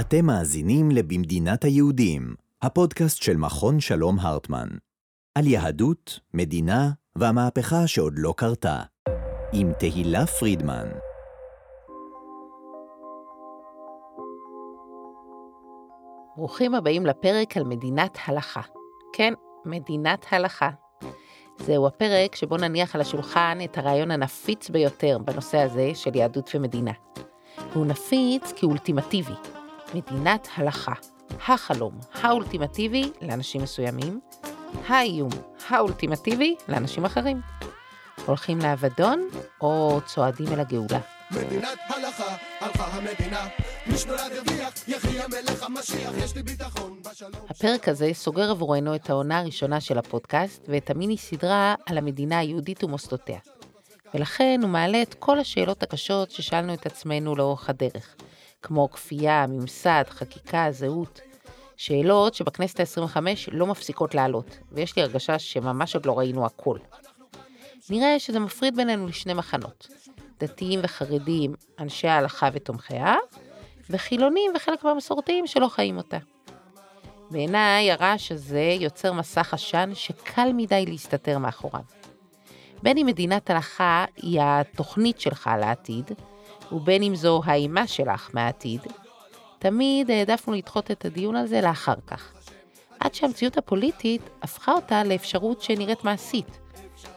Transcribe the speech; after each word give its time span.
אתם 0.00 0.26
מאזינים 0.26 0.90
ל"במדינת 0.90 1.64
היהודים", 1.64 2.34
הפודקאסט 2.62 3.22
של 3.22 3.36
מכון 3.36 3.80
שלום 3.80 4.18
הרטמן. 4.18 4.68
על 5.34 5.46
יהדות, 5.46 6.20
מדינה 6.34 6.90
והמהפכה 7.16 7.86
שעוד 7.86 8.12
לא 8.16 8.34
קרתה. 8.36 8.82
עם 9.52 9.72
תהילה 9.72 10.26
פרידמן. 10.26 10.88
ברוכים 16.36 16.74
הבאים 16.74 17.06
לפרק 17.06 17.56
על 17.56 17.64
מדינת 17.64 18.18
הלכה. 18.26 18.62
כן, 19.12 19.34
מדינת 19.64 20.26
הלכה. 20.30 20.70
זהו 21.58 21.86
הפרק 21.86 22.34
שבו 22.34 22.56
נניח 22.56 22.94
על 22.94 23.00
השולחן 23.00 23.58
את 23.64 23.78
הרעיון 23.78 24.10
הנפיץ 24.10 24.70
ביותר 24.70 25.18
בנושא 25.24 25.58
הזה 25.58 25.90
של 25.94 26.16
יהדות 26.16 26.50
ומדינה. 26.54 26.92
והוא 27.72 27.86
נפיץ 27.86 28.52
כאולטימטיבי, 28.56 29.34
מדינת 29.94 30.48
הלכה, 30.56 30.92
החלום 31.48 31.98
האולטימטיבי 32.14 33.10
לאנשים 33.22 33.62
מסוימים, 33.62 34.20
האיום 34.86 35.30
האולטימטיבי 35.68 36.56
לאנשים 36.68 37.04
אחרים. 37.04 37.40
הולכים 38.26 38.58
לאבדון 38.58 39.28
או 39.60 40.00
צועדים 40.06 40.46
אל 40.52 40.60
הגאולה. 40.60 41.00
מדינת 41.30 41.78
הלכה, 41.88 42.36
הלכה 42.60 42.84
המדינה, 42.84 43.46
מי 43.86 43.98
שנולד 43.98 44.20
הרוויח, 44.20 44.88
יחי 44.88 45.20
המלך 45.20 45.62
המשיח, 45.62 46.12
יש 46.24 46.36
לי 46.36 46.42
ביטחון 46.42 47.02
בשלום. 47.02 47.30
הפרק 47.48 47.88
הזה 47.88 48.10
סוגר 48.12 48.50
עבורנו 48.50 48.94
את 48.94 49.10
העונה 49.10 49.38
הראשונה 49.38 49.80
של 49.80 49.98
הפודקאסט 49.98 50.64
ואת 50.68 50.90
המיני 50.90 51.16
סדרה 51.16 51.74
על 51.86 51.98
המדינה 51.98 52.38
היהודית 52.38 52.84
ומוסדותיה. 52.84 53.38
ולכן 54.14 54.60
הוא 54.62 54.70
מעלה 54.70 55.02
את 55.02 55.14
כל 55.14 55.38
השאלות 55.38 55.82
הקשות 55.82 56.30
ששאלנו 56.30 56.74
את 56.74 56.86
עצמנו 56.86 57.36
לאורך 57.36 57.70
הדרך, 57.70 58.14
כמו 58.62 58.90
כפייה, 58.90 59.46
ממסד, 59.48 60.04
חקיקה, 60.08 60.66
זהות. 60.70 61.20
שאלות 61.76 62.34
שבכנסת 62.34 62.80
ה-25 62.80 63.16
לא 63.52 63.66
מפסיקות 63.66 64.14
לעלות, 64.14 64.58
ויש 64.72 64.96
לי 64.96 65.02
הרגשה 65.02 65.38
שממש 65.38 65.94
עוד 65.94 66.06
לא 66.06 66.18
ראינו 66.18 66.46
הכל. 66.46 66.78
נראה 67.90 68.18
שזה 68.18 68.40
מפריד 68.40 68.76
בינינו 68.76 69.06
לשני 69.06 69.34
מחנות, 69.34 69.88
דתיים 70.40 70.80
וחרדים, 70.82 71.54
אנשי 71.78 72.08
ההלכה 72.08 72.48
ותומכיה, 72.52 73.14
וחילונים 73.90 74.52
וחלק 74.56 74.84
מהמסורתיים 74.84 75.46
שלא 75.46 75.68
חיים 75.68 75.96
אותה. 75.96 76.18
בעיניי 77.30 77.92
הרעש 77.92 78.32
הזה 78.32 78.76
יוצר 78.80 79.12
מסך 79.12 79.54
עשן 79.54 79.90
שקל 79.94 80.52
מדי 80.52 80.86
להסתתר 80.86 81.38
מאחוריו. 81.38 81.84
בין 82.82 82.98
אם 82.98 83.06
מדינת 83.06 83.50
הלכה 83.50 84.04
היא 84.16 84.40
התוכנית 84.42 85.20
שלך 85.20 85.50
לעתיד, 85.60 86.10
ובין 86.72 87.02
אם 87.02 87.14
זו 87.14 87.40
האימה 87.44 87.86
שלך 87.86 88.30
מהעתיד, 88.34 88.80
תמיד 89.58 90.10
העדפנו 90.10 90.54
לדחות 90.54 90.90
את 90.90 91.04
הדיון 91.04 91.36
הזה 91.36 91.60
לאחר 91.60 91.94
כך. 92.06 92.32
עד 93.00 93.14
שהמציאות 93.14 93.58
הפוליטית 93.58 94.22
הפכה 94.42 94.72
אותה 94.72 95.04
לאפשרות 95.04 95.62
שנראית 95.62 96.04
מעשית. 96.04 96.58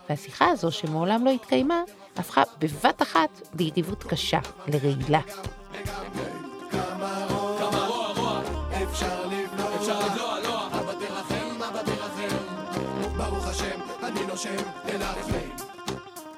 והשיחה 0.09 0.47
הזו, 0.47 0.71
שמעולם 0.71 1.25
לא 1.25 1.29
התקיימה, 1.29 1.83
הפכה 2.17 2.43
בבת 2.59 3.01
אחת 3.01 3.41
ליריבות 3.59 4.03
קשה, 4.03 4.39
לרעילה. 4.67 5.21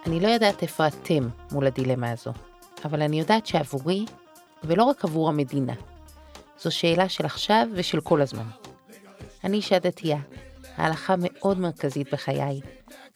אני 0.05 0.19
לא 0.19 0.27
יודעת 0.27 0.61
איפה 0.61 0.87
אתם 0.87 1.29
מול 1.51 1.67
הדילמה 1.67 2.11
הזו, 2.11 2.31
אבל 2.85 3.01
אני 3.01 3.19
יודעת 3.19 3.45
שעבורי, 3.45 4.05
ולא 4.63 4.83
רק 4.83 5.05
עבור 5.05 5.29
המדינה, 5.29 5.73
זו 6.59 6.71
שאלה 6.71 7.09
של 7.09 7.25
עכשיו 7.25 7.67
ושל 7.73 8.01
כל 8.01 8.21
הזמן. 8.21 8.47
אני 9.43 9.57
אישה 9.57 9.79
דתייה, 9.79 10.17
ההלכה 10.77 11.15
מאוד 11.19 11.59
מרכזית 11.59 12.13
בחיי, 12.13 12.61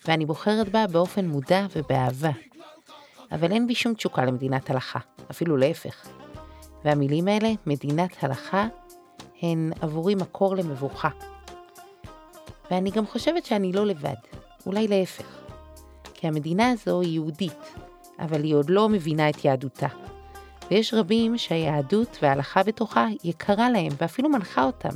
ואני 0.08 0.26
בוחרת 0.26 0.70
בה 0.70 0.88
באופן 0.88 1.28
מודע 1.28 1.66
ובאהבה. 1.76 2.32
אבל 3.32 3.52
אין 3.52 3.68
בי 3.68 3.76
שום 3.76 3.94
תשוקה 3.94 4.26
למדינת 4.26 4.70
הלכה, 4.70 5.00
אפילו 5.32 5.58
להפך. 5.58 6.08
והמילים 6.86 7.28
האלה, 7.28 7.50
מדינת 7.66 8.24
הלכה, 8.24 8.68
הן 9.42 9.72
עבורי 9.82 10.16
מקור 10.16 10.56
למבוכה. 10.56 11.10
ואני 12.72 12.92
גם 12.92 13.08
חושבת 13.08 13.46
שאני 13.46 13.74
לא 13.74 13.86
לבד, 13.86 14.16
אולי 14.66 14.88
להפך. 14.88 15.26
כי 16.14 16.28
המדינה 16.28 16.72
הזו 16.72 17.02
היא 17.02 17.14
יהודית, 17.14 17.74
אבל 18.20 18.44
היא 18.44 18.56
עוד 18.56 18.70
לא 18.70 18.90
מבינה 18.90 19.30
את 19.30 19.46
יהדותה. 19.46 19.88
ויש 20.72 20.94
רבים 20.94 21.38
שהיהדות 21.38 22.18
וההלכה 22.22 22.64
בתוכה 22.64 23.08
יקרה 23.24 23.70
להם 23.70 23.92
ואפילו 24.02 24.30
מנחה 24.30 24.64
אותם. 24.64 24.90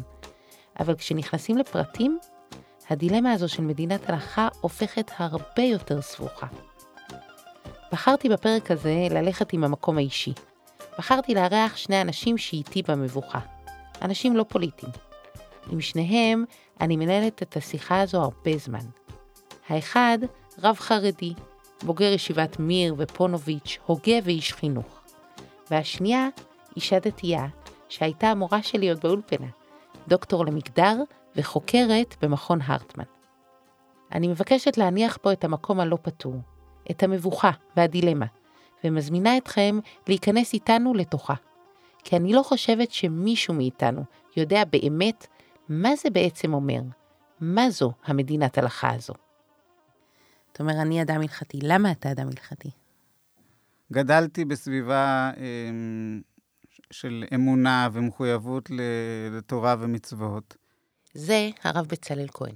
אבל 0.80 0.96
כשנכנסים 0.96 1.58
לפרטים, 1.58 2.20
הדילמה 2.90 3.32
הזו 3.32 3.50
של 3.50 3.64
מדינת 3.64 4.10
הלכה 4.10 4.48
הופכת 4.62 5.12
הרבה 5.18 5.64
יותר 5.64 6.02
סבוכה. 6.02 6.48
בחרתי 7.92 8.30
בפרק 8.30 8.72
הזה 8.72 9.08
ללכת 9.12 9.54
עם 9.54 9.64
המקום 9.64 9.98
האישי. 9.98 10.34
בחרתי 10.98 11.36
לארח 11.36 11.76
שני 11.76 12.02
אנשים 12.02 12.38
שאיתי 12.38 12.84
במבוכה. 12.84 13.40
אנשים 14.02 14.36
לא 14.36 14.44
פוליטיים. 14.44 14.92
עם 15.72 15.82
שניהם 15.82 16.46
אני 16.82 16.98
מנהלת 16.98 17.44
את 17.44 17.58
השיחה 17.58 18.02
הזו 18.02 18.22
הרבה 18.22 18.58
זמן. 18.58 18.86
האחד, 19.70 20.18
רב 20.64 20.76
חרדי, 20.76 21.34
בוגר 21.84 22.14
ישיבת 22.14 22.60
מיר 22.60 22.96
ופונוביץ', 22.98 23.78
הוגה 23.86 24.16
ואיש 24.24 24.54
חינוך. 24.54 25.02
והשנייה, 25.72 26.28
אישה 26.76 27.00
דתייה, 27.00 27.48
שהייתה 27.90 28.28
המורה 28.28 28.64
שלי 28.64 28.90
עוד 28.90 29.00
באולפנה, 29.02 29.48
דוקטור 30.08 30.46
למגדר 30.46 30.98
וחוקרת 31.36 32.16
במכון 32.22 32.60
הרטמן. 32.64 33.04
אני 34.12 34.28
מבקשת 34.28 34.78
להניח 34.78 35.18
פה 35.22 35.34
את 35.34 35.44
המקום 35.44 35.80
הלא 35.80 35.98
פתור, 36.02 36.36
את 36.92 37.04
המבוכה 37.04 37.52
והדילמה, 37.78 38.26
ומזמינה 38.84 39.38
אתכם 39.38 39.80
להיכנס 40.08 40.54
איתנו 40.54 40.94
לתוכה. 40.94 41.34
כי 42.04 42.16
אני 42.16 42.34
לא 42.34 42.44
חושבת 42.44 42.92
שמישהו 42.92 43.54
מאיתנו 43.54 44.04
יודע 44.38 44.64
באמת 44.72 45.28
מה 45.70 45.96
זה 45.96 46.10
בעצם 46.10 46.54
אומר, 46.54 46.82
מה 47.40 47.70
זו 47.70 47.92
המדינת 48.06 48.58
הלכה 48.58 48.94
הזו. 48.94 49.14
אתה 50.52 50.64
אומר, 50.64 50.82
אני 50.82 51.02
אדם 51.02 51.22
הלכתי, 51.22 51.60
למה 51.64 51.92
אתה 51.92 52.12
אדם 52.12 52.28
הלכתי? 52.28 52.70
גדלתי 53.92 54.46
בסביבה 54.46 55.32
אמ, 55.38 56.22
של 56.92 57.24
אמונה 57.36 57.90
ומחויבות 57.94 58.70
לתורה 59.32 59.76
ומצוות, 59.80 60.58
זה 61.14 61.50
הרב 61.64 61.86
בצלאל 61.86 62.28
כהן. 62.34 62.56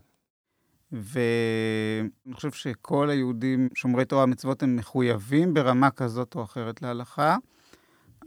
ואני 0.91 2.33
חושב 2.33 2.51
שכל 2.51 3.09
היהודים 3.09 3.69
שומרי 3.75 4.05
תורה 4.05 4.23
ומצוות 4.23 4.63
הם 4.63 4.75
מחויבים 4.75 5.53
ברמה 5.53 5.91
כזאת 5.91 6.35
או 6.35 6.43
אחרת 6.43 6.81
להלכה. 6.81 7.37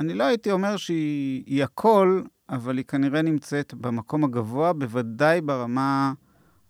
אני 0.01 0.15
לא 0.15 0.25
הייתי 0.25 0.51
אומר 0.51 0.77
שהיא 0.77 1.45
היא 1.47 1.65
הכל, 1.65 2.23
אבל 2.49 2.77
היא 2.77 2.84
כנראה 2.84 3.23
נמצאת 3.23 3.75
במקום 3.75 4.25
הגבוה, 4.25 4.73
בוודאי 4.73 5.41
ברמה 5.41 6.12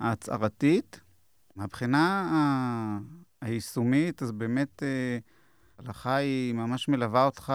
ההצהרתית. 0.01 1.01
מהבחינה 1.59 2.31
היישומית, 3.41 4.23
אז 4.23 4.33
באמת 4.33 4.83
אה, 4.83 5.19
הלכה 5.79 6.17
היא 6.17 6.55
ממש 6.55 6.89
מלווה 6.89 7.25
אותך 7.25 7.53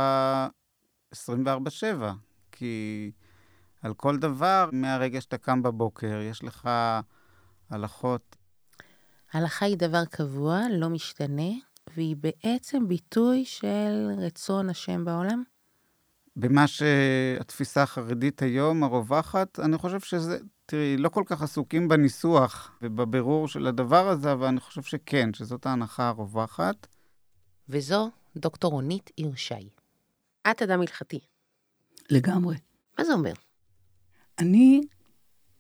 24/7, 1.16 1.18
כי 2.52 3.12
על 3.82 3.94
כל 3.94 4.18
דבר, 4.18 4.70
מהרגע 4.72 5.22
שאתה 5.22 5.38
קם 5.38 5.64
בבוקר, 5.64 6.22
יש 6.22 6.44
לך 6.44 6.70
הלכות. 7.70 8.36
הלכה 9.34 9.66
היא 9.66 9.78
דבר 9.78 10.06
קבוע, 10.06 10.62
לא 10.72 10.90
משתנה, 10.90 11.52
והיא 11.96 12.16
בעצם 12.16 12.88
ביטוי 12.88 13.46
של 13.46 14.12
רצון 14.18 14.70
השם 14.70 15.06
בעולם. 15.06 15.44
במה 16.36 16.68
שהתפיסה 16.68 17.84
החרדית 17.84 18.42
היום, 18.42 18.84
הרווחת, 18.84 19.60
אני 19.60 19.78
חושב 19.78 20.00
שזה, 20.00 20.38
תראי, 20.66 20.98
לא 20.98 21.10
כל 21.10 21.24
כך 21.26 21.42
עסוקים 21.42 21.88
בניסוח 21.88 22.78
ובבירור 22.82 23.48
של 23.48 23.68
הדבר 23.68 24.08
הזה, 24.08 24.32
אבל 24.32 24.48
אני 24.48 24.60
חושב 24.60 24.82
שכן, 24.82 25.34
שזאת 25.34 25.66
ההנחה 25.66 26.08
הרווחת. 26.08 26.88
וזו 27.70 28.12
דוקטור 28.36 28.72
רונית 28.72 29.12
ירשי. 29.18 29.70
את 30.52 30.62
אדם 30.62 30.82
הלכתי. 30.82 31.20
לגמרי. 32.10 32.56
מה 32.98 33.06
זה 33.06 33.14
אומר? 33.14 33.34
אני 34.40 34.82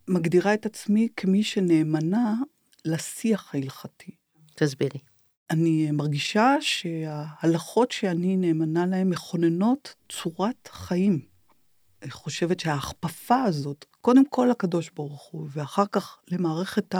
מגדירה 0.08 0.54
את 0.54 0.66
עצמי 0.66 1.08
כמי 1.18 1.44
שנאמנה 1.44 2.34
לשיח 2.86 3.56
ההלכתי. 3.56 4.12
תסבירי. 4.56 5.00
אני 5.50 5.92
מרגישה 5.92 6.56
שההלכות 6.60 7.92
שאני 7.92 8.38
נאמנה 8.38 8.86
להן 8.86 9.10
מכוננות 9.10 9.96
צורת 10.10 10.70
חיים. 10.72 11.26
אני 12.02 12.12
חושבת 12.12 12.60
שההכפפה 12.60 13.44
הזאת, 13.44 13.86
קודם 14.04 14.26
כל 14.26 14.48
לקדוש 14.52 14.92
ברוך 14.96 15.24
הוא, 15.32 15.48
ואחר 15.52 15.86
כך 15.92 16.18
למערכת 16.32 16.96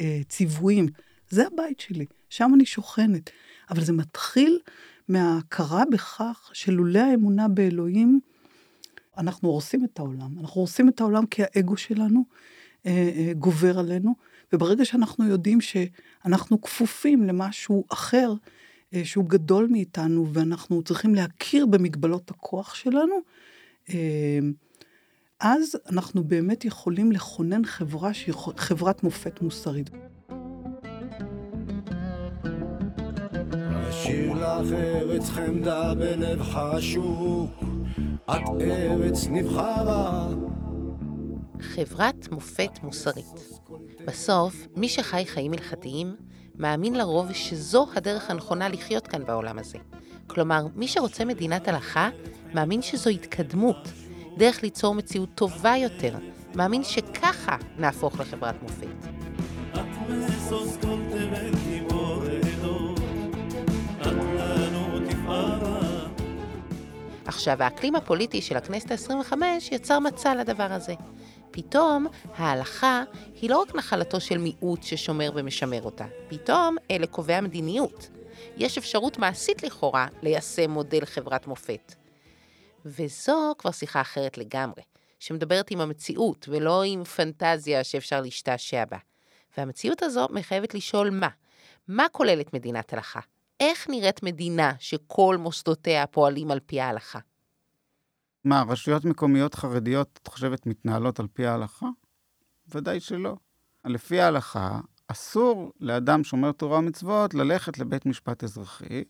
הציוויים, 0.00 0.86
זה 1.30 1.46
הבית 1.46 1.80
שלי, 1.80 2.06
שם 2.30 2.50
אני 2.54 2.66
שוכנת. 2.66 3.30
אבל 3.70 3.84
זה 3.84 3.92
מתחיל 3.92 4.58
מההכרה 5.08 5.82
בכך 5.92 6.50
שלולא 6.52 6.98
האמונה 6.98 7.48
באלוהים, 7.48 8.20
אנחנו 9.18 9.48
הורסים 9.48 9.84
את 9.84 9.98
העולם. 9.98 10.38
אנחנו 10.40 10.60
הורסים 10.60 10.88
את 10.88 11.00
העולם 11.00 11.26
כי 11.26 11.42
האגו 11.42 11.76
שלנו 11.76 12.24
אה, 12.86 13.10
אה, 13.16 13.32
גובר 13.38 13.78
עלינו, 13.78 14.14
וברגע 14.52 14.84
שאנחנו 14.84 15.28
יודעים 15.28 15.60
שאנחנו 15.60 16.60
כפופים 16.60 17.22
למשהו 17.24 17.84
אחר, 17.88 18.32
אה, 18.94 19.04
שהוא 19.04 19.24
גדול 19.24 19.68
מאיתנו, 19.70 20.26
ואנחנו 20.32 20.82
צריכים 20.82 21.14
להכיר 21.14 21.66
במגבלות 21.66 22.30
הכוח 22.30 22.74
שלנו, 22.74 23.14
אה, 23.90 24.38
אז 25.40 25.76
אנחנו 25.90 26.24
באמת 26.24 26.64
יכולים 26.64 27.12
לכונן 27.12 27.64
חברה 27.64 28.14
שהיא 28.14 28.34
חברת 28.56 29.02
מופת 29.02 29.42
מוסרית. 29.42 29.90
אשיר 33.90 34.34
לך 34.34 34.72
ארץ 34.72 35.28
חמדה 35.28 35.94
בלב 35.94 36.42
חשוק, 36.42 37.50
את 38.30 38.42
ארץ 38.60 39.26
נבחרה. 39.30 40.28
חברת 41.60 42.28
מופת 42.32 42.82
מוסרית. 42.82 43.58
בסוף, 44.06 44.66
מי 44.76 44.88
שחי 44.88 45.24
חיים 45.26 45.52
הלכתיים, 45.52 46.16
מאמין 46.54 46.94
לרוב 46.94 47.32
שזו 47.32 47.86
הדרך 47.94 48.30
הנכונה 48.30 48.68
לחיות 48.68 49.06
כאן 49.06 49.24
בעולם 49.24 49.58
הזה. 49.58 49.78
כלומר, 50.26 50.66
מי 50.74 50.88
שרוצה 50.88 51.24
מדינת 51.24 51.68
הלכה, 51.68 52.10
מאמין 52.54 52.82
שזו 52.82 53.10
התקדמות, 53.10 53.88
דרך 54.36 54.62
ליצור 54.62 54.94
מציאות 54.94 55.28
טובה 55.34 55.74
יותר, 55.76 56.14
מאמין 56.54 56.84
שככה 56.84 57.56
נהפוך 57.78 58.20
לחברת 58.20 58.62
מופת. 58.62 58.86
עכשיו, 67.24 67.62
האקלים 67.62 67.96
הפוליטי 67.96 68.42
של 68.42 68.56
הכנסת 68.56 68.90
ה-25 68.90 69.32
יצר 69.72 69.98
מצע 69.98 70.34
לדבר 70.34 70.72
הזה. 70.72 70.94
פתאום 71.50 72.06
ההלכה 72.36 73.02
היא 73.40 73.50
לא 73.50 73.60
רק 73.60 73.74
נחלתו 73.74 74.20
של 74.20 74.38
מיעוט 74.38 74.82
ששומר 74.82 75.30
ומשמר 75.34 75.82
אותה, 75.82 76.04
פתאום 76.28 76.76
אלה 76.90 77.06
קובעי 77.06 77.36
המדיניות. 77.36 78.08
יש 78.56 78.78
אפשרות 78.78 79.18
מעשית 79.18 79.62
לכאורה 79.62 80.06
ליישם 80.22 80.70
מודל 80.70 81.04
חברת 81.04 81.46
מופת. 81.46 82.05
וזו 82.86 83.54
כבר 83.58 83.70
שיחה 83.70 84.00
אחרת 84.00 84.38
לגמרי, 84.38 84.82
שמדברת 85.18 85.70
עם 85.70 85.80
המציאות 85.80 86.48
ולא 86.48 86.82
עם 86.82 87.04
פנטזיה 87.04 87.84
שאפשר 87.84 88.20
להשתעשע 88.20 88.84
בה. 88.90 88.98
והמציאות 89.58 90.02
הזו 90.02 90.26
מחייבת 90.30 90.74
לשאול 90.74 91.10
מה. 91.10 91.28
מה 91.88 92.06
כוללת 92.12 92.54
מדינת 92.54 92.92
הלכה? 92.92 93.20
איך 93.60 93.88
נראית 93.88 94.22
מדינה 94.22 94.72
שכל 94.78 95.36
מוסדותיה 95.40 96.06
פועלים 96.06 96.50
על 96.50 96.60
פי 96.66 96.80
ההלכה? 96.80 97.18
מה, 98.44 98.64
רשויות 98.68 99.04
מקומיות 99.04 99.54
חרדיות, 99.54 100.18
את 100.22 100.26
חושבת, 100.26 100.66
מתנהלות 100.66 101.20
על 101.20 101.26
פי 101.32 101.46
ההלכה? 101.46 101.86
ודאי 102.68 103.00
שלא. 103.00 103.36
לפי 103.84 104.20
ההלכה, 104.20 104.80
אסור 105.08 105.72
לאדם 105.80 106.24
שומר 106.24 106.52
תורה 106.52 106.78
ומצוות 106.78 107.34
ללכת 107.34 107.78
לבית 107.78 108.06
משפט 108.06 108.44
אזרחי. 108.44 109.04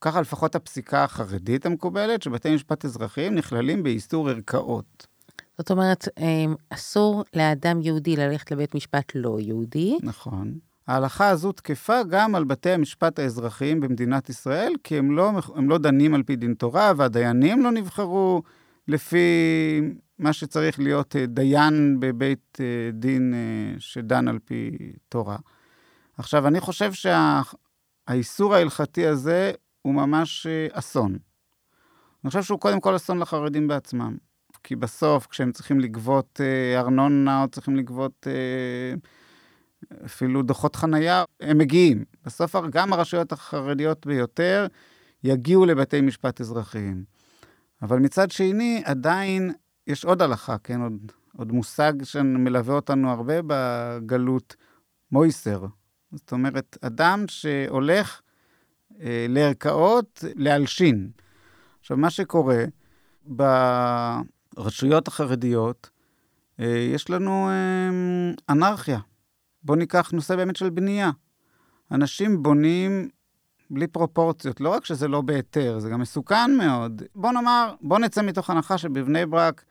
ככה 0.00 0.20
לפחות 0.20 0.54
הפסיקה 0.54 1.04
החרדית 1.04 1.66
המקובלת, 1.66 2.22
שבתי 2.22 2.54
משפט 2.54 2.84
אזרחיים 2.84 3.34
נכללים 3.34 3.82
באיסור 3.82 4.28
ערכאות. 4.28 5.06
זאת 5.58 5.70
אומרת, 5.70 6.08
אמ, 6.18 6.54
אסור 6.70 7.24
לאדם 7.34 7.80
יהודי 7.82 8.16
ללכת 8.16 8.50
לבית 8.50 8.74
משפט 8.74 9.12
לא 9.14 9.36
יהודי. 9.40 9.98
נכון. 10.02 10.58
ההלכה 10.86 11.28
הזו 11.28 11.52
תקפה 11.52 12.02
גם 12.02 12.34
על 12.34 12.44
בתי 12.44 12.70
המשפט 12.70 13.18
האזרחיים 13.18 13.80
במדינת 13.80 14.28
ישראל, 14.28 14.72
כי 14.84 14.98
הם 14.98 15.16
לא, 15.16 15.30
הם 15.54 15.68
לא 15.68 15.78
דנים 15.78 16.14
על 16.14 16.22
פי 16.22 16.36
דין 16.36 16.54
תורה, 16.54 16.92
והדיינים 16.96 17.64
לא 17.64 17.70
נבחרו 17.70 18.42
לפי 18.88 19.26
מה 20.18 20.32
שצריך 20.32 20.78
להיות 20.78 21.16
אה, 21.16 21.26
דיין 21.26 21.96
בבית 22.00 22.58
אה, 22.60 22.90
דין 22.92 23.34
אה, 23.34 23.80
שדן 23.80 24.28
על 24.28 24.38
פי 24.44 24.70
תורה. 25.08 25.36
עכשיו, 26.18 26.46
אני 26.46 26.60
חושב 26.60 26.92
שהאיסור 26.92 28.52
שה... 28.52 28.56
ההלכתי 28.56 29.06
הזה 29.06 29.52
הוא 29.86 29.94
ממש 29.94 30.46
אסון. 30.72 31.12
אני 32.24 32.30
חושב 32.30 32.42
שהוא 32.42 32.60
קודם 32.60 32.80
כל 32.80 32.96
אסון 32.96 33.18
לחרדים 33.18 33.68
בעצמם. 33.68 34.16
כי 34.62 34.76
בסוף, 34.76 35.26
כשהם 35.26 35.52
צריכים 35.52 35.80
לגבות 35.80 36.40
ארנונה, 36.76 37.42
או 37.42 37.48
צריכים 37.48 37.76
לגבות 37.76 38.26
אפילו 40.04 40.42
דוחות 40.42 40.76
חנייה, 40.76 41.24
הם 41.40 41.58
מגיעים. 41.58 42.04
בסוף 42.24 42.54
גם 42.70 42.92
הרשויות 42.92 43.32
החרדיות 43.32 44.06
ביותר 44.06 44.66
יגיעו 45.24 45.66
לבתי 45.66 46.00
משפט 46.00 46.40
אזרחיים. 46.40 47.04
אבל 47.82 47.98
מצד 47.98 48.30
שני, 48.30 48.82
עדיין 48.84 49.52
יש 49.86 50.04
עוד 50.04 50.22
הלכה, 50.22 50.58
כן? 50.58 50.80
עוד, 50.80 51.12
עוד 51.36 51.52
מושג 51.52 51.92
שמלווה 52.02 52.74
אותנו 52.74 53.10
הרבה 53.10 53.34
בגלות, 53.46 54.56
מויסר. 55.12 55.66
זאת 56.12 56.32
אומרת, 56.32 56.78
אדם 56.80 57.24
שהולך 57.28 58.20
אה, 58.20 58.25
לערכאות 59.28 60.24
להלשין. 60.36 61.10
עכשיו, 61.80 61.96
מה 61.96 62.10
שקורה 62.10 62.64
ברשויות 63.26 65.08
החרדיות, 65.08 65.90
אה, 66.60 66.88
יש 66.94 67.10
לנו 67.10 67.48
אה, 67.48 68.52
אנרכיה. 68.52 68.98
בואו 69.62 69.78
ניקח 69.78 70.10
נושא 70.12 70.36
באמת 70.36 70.56
של 70.56 70.70
בנייה. 70.70 71.10
אנשים 71.92 72.42
בונים 72.42 73.08
בלי 73.70 73.86
פרופורציות. 73.86 74.60
לא 74.60 74.68
רק 74.68 74.84
שזה 74.84 75.08
לא 75.08 75.20
בהיתר, 75.20 75.78
זה 75.78 75.88
גם 75.88 76.00
מסוכן 76.00 76.56
מאוד. 76.58 77.02
בוא 77.14 77.32
נאמר, 77.32 77.74
בוא 77.80 77.98
נצא 77.98 78.22
מתוך 78.22 78.50
הנחה 78.50 78.78
שבבני 78.78 79.26
ברק 79.26 79.64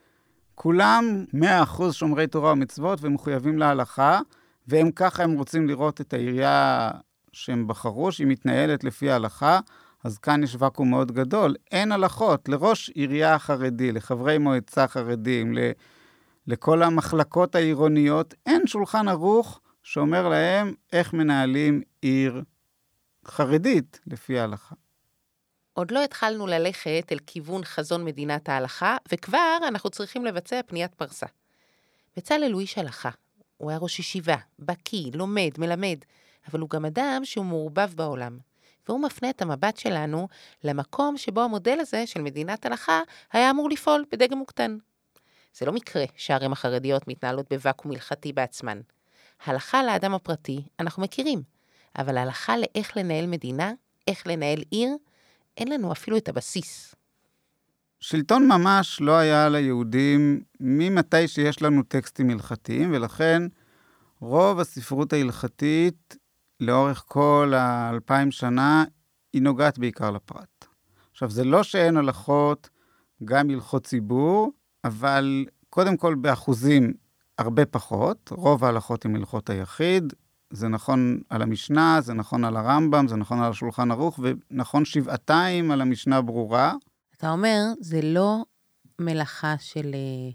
כולם 0.55 1.25
100% 1.33 1.91
שומרי 1.91 2.27
תורה 2.27 2.51
ומצוות 2.51 2.99
ומחויבים 3.01 3.57
להלכה, 3.57 4.19
והם 4.67 4.91
ככה, 4.91 5.23
הם 5.23 5.31
רוצים 5.31 5.67
לראות 5.67 6.01
את 6.01 6.13
העירייה 6.13 6.91
שהם 7.35 7.67
בחרו, 7.67 8.11
שהיא 8.11 8.27
מתנהלת 8.27 8.83
לפי 8.83 9.11
ההלכה, 9.11 9.59
אז 10.03 10.17
כאן 10.17 10.43
יש 10.43 10.55
ואקום 10.59 10.89
מאוד 10.89 11.11
גדול. 11.11 11.55
אין 11.71 11.91
הלכות 11.91 12.49
לראש 12.49 12.89
עירייה 12.89 13.39
חרדי, 13.39 13.91
לחברי 13.91 14.37
מועצה 14.37 14.87
חרדים, 14.87 15.53
ל... 15.53 15.59
לכל 16.47 16.83
המחלקות 16.83 17.55
העירוניות, 17.55 18.33
אין 18.45 18.67
שולחן 18.67 19.07
ערוך 19.07 19.59
שאומר 19.83 20.29
להם 20.29 20.73
איך 20.93 21.13
מנהלים 21.13 21.81
עיר 22.01 22.41
חרדית 23.27 23.99
לפי 24.07 24.39
ההלכה. 24.39 24.75
עוד 25.73 25.91
לא 25.91 26.03
התחלנו 26.03 26.47
ללכת 26.47 27.07
אל 27.11 27.19
כיוון 27.27 27.65
חזון 27.65 28.05
מדינת 28.05 28.49
ההלכה, 28.49 28.97
וכבר 29.11 29.57
אנחנו 29.67 29.89
צריכים 29.89 30.25
לבצע 30.25 30.59
פניית 30.65 30.93
פרסה. 30.93 31.25
בצלאל 32.17 32.51
הוא 32.51 32.61
איש 32.61 32.77
הלכה. 32.77 33.09
הוא 33.57 33.69
היה 33.69 33.79
ראש 33.79 33.99
ישיבה, 33.99 34.35
בקיא, 34.59 35.11
לומד, 35.13 35.51
מלמד, 35.57 35.97
אבל 36.51 36.59
הוא 36.59 36.69
גם 36.69 36.85
אדם 36.85 37.21
שהוא 37.23 37.45
מעורבב 37.45 37.93
בעולם. 37.95 38.37
והוא 38.87 38.99
מפנה 38.99 39.29
את 39.29 39.41
המבט 39.41 39.77
שלנו 39.77 40.27
למקום 40.63 41.17
שבו 41.17 41.41
המודל 41.41 41.77
הזה 41.79 42.07
של 42.07 42.21
מדינת 42.21 42.65
הלכה 42.65 43.01
היה 43.33 43.49
אמור 43.49 43.69
לפעול 43.69 44.05
בדגם 44.11 44.37
מוקטן. 44.37 44.77
זה 45.57 45.65
לא 45.65 45.71
מקרה 45.71 46.03
שהערים 46.15 46.51
החרדיות 46.51 47.07
מתנהלות 47.07 47.45
בוואקום 47.49 47.91
הלכתי 47.91 48.33
בעצמן. 48.33 48.81
הלכה 49.45 49.83
לאדם 49.83 50.13
הפרטי 50.13 50.61
אנחנו 50.79 51.03
מכירים, 51.03 51.41
אבל 51.97 52.17
הלכה 52.17 52.57
לאיך 52.57 52.97
לנהל 52.97 53.25
מדינה, 53.25 53.73
איך 54.07 54.27
לנהל 54.27 54.63
עיר, 54.71 54.89
אין 55.57 55.67
לנו 55.67 55.91
אפילו 55.91 56.17
את 56.17 56.29
הבסיס. 56.29 56.95
שלטון 57.99 58.47
ממש 58.47 59.01
לא 59.01 59.11
היה 59.17 59.49
ליהודים 59.49 60.41
ממתי 60.59 61.27
שיש 61.27 61.61
לנו 61.61 61.83
טקסטים 61.83 62.29
הלכתיים, 62.29 62.93
ולכן 62.93 63.43
רוב 64.19 64.59
הספרות 64.59 65.13
ההלכתית 65.13 66.15
לאורך 66.59 67.03
כל 67.07 67.53
האלפיים 67.55 68.31
שנה, 68.31 68.83
היא 69.33 69.41
נוגעת 69.41 69.79
בעיקר 69.79 70.11
לפרט. 70.11 70.65
עכשיו, 71.11 71.29
זה 71.29 71.43
לא 71.43 71.63
שאין 71.63 71.97
הלכות, 71.97 72.69
גם 73.25 73.49
הלכות 73.49 73.83
ציבור, 73.83 74.51
אבל 74.83 75.45
קודם 75.69 75.97
כל 75.97 76.15
באחוזים 76.15 76.93
הרבה 77.37 77.65
פחות. 77.65 78.29
רוב 78.31 78.65
ההלכות 78.65 79.05
הן 79.05 79.15
הלכות 79.15 79.49
היחיד, 79.49 80.13
זה 80.49 80.67
נכון 80.67 81.19
על 81.29 81.41
המשנה, 81.41 82.01
זה 82.01 82.13
נכון 82.13 82.43
על 82.43 82.57
הרמב"ם, 82.57 83.07
זה 83.07 83.15
נכון 83.15 83.39
על 83.39 83.51
השולחן 83.51 83.91
ערוך, 83.91 84.19
ונכון 84.23 84.85
שבעתיים 84.85 85.71
על 85.71 85.81
המשנה 85.81 86.21
ברורה. 86.21 86.73
אתה 87.17 87.31
אומר, 87.31 87.63
זה 87.79 88.01
לא 88.01 88.45
מלאכה 88.99 89.55
של 89.59 89.91
אה, 89.93 90.31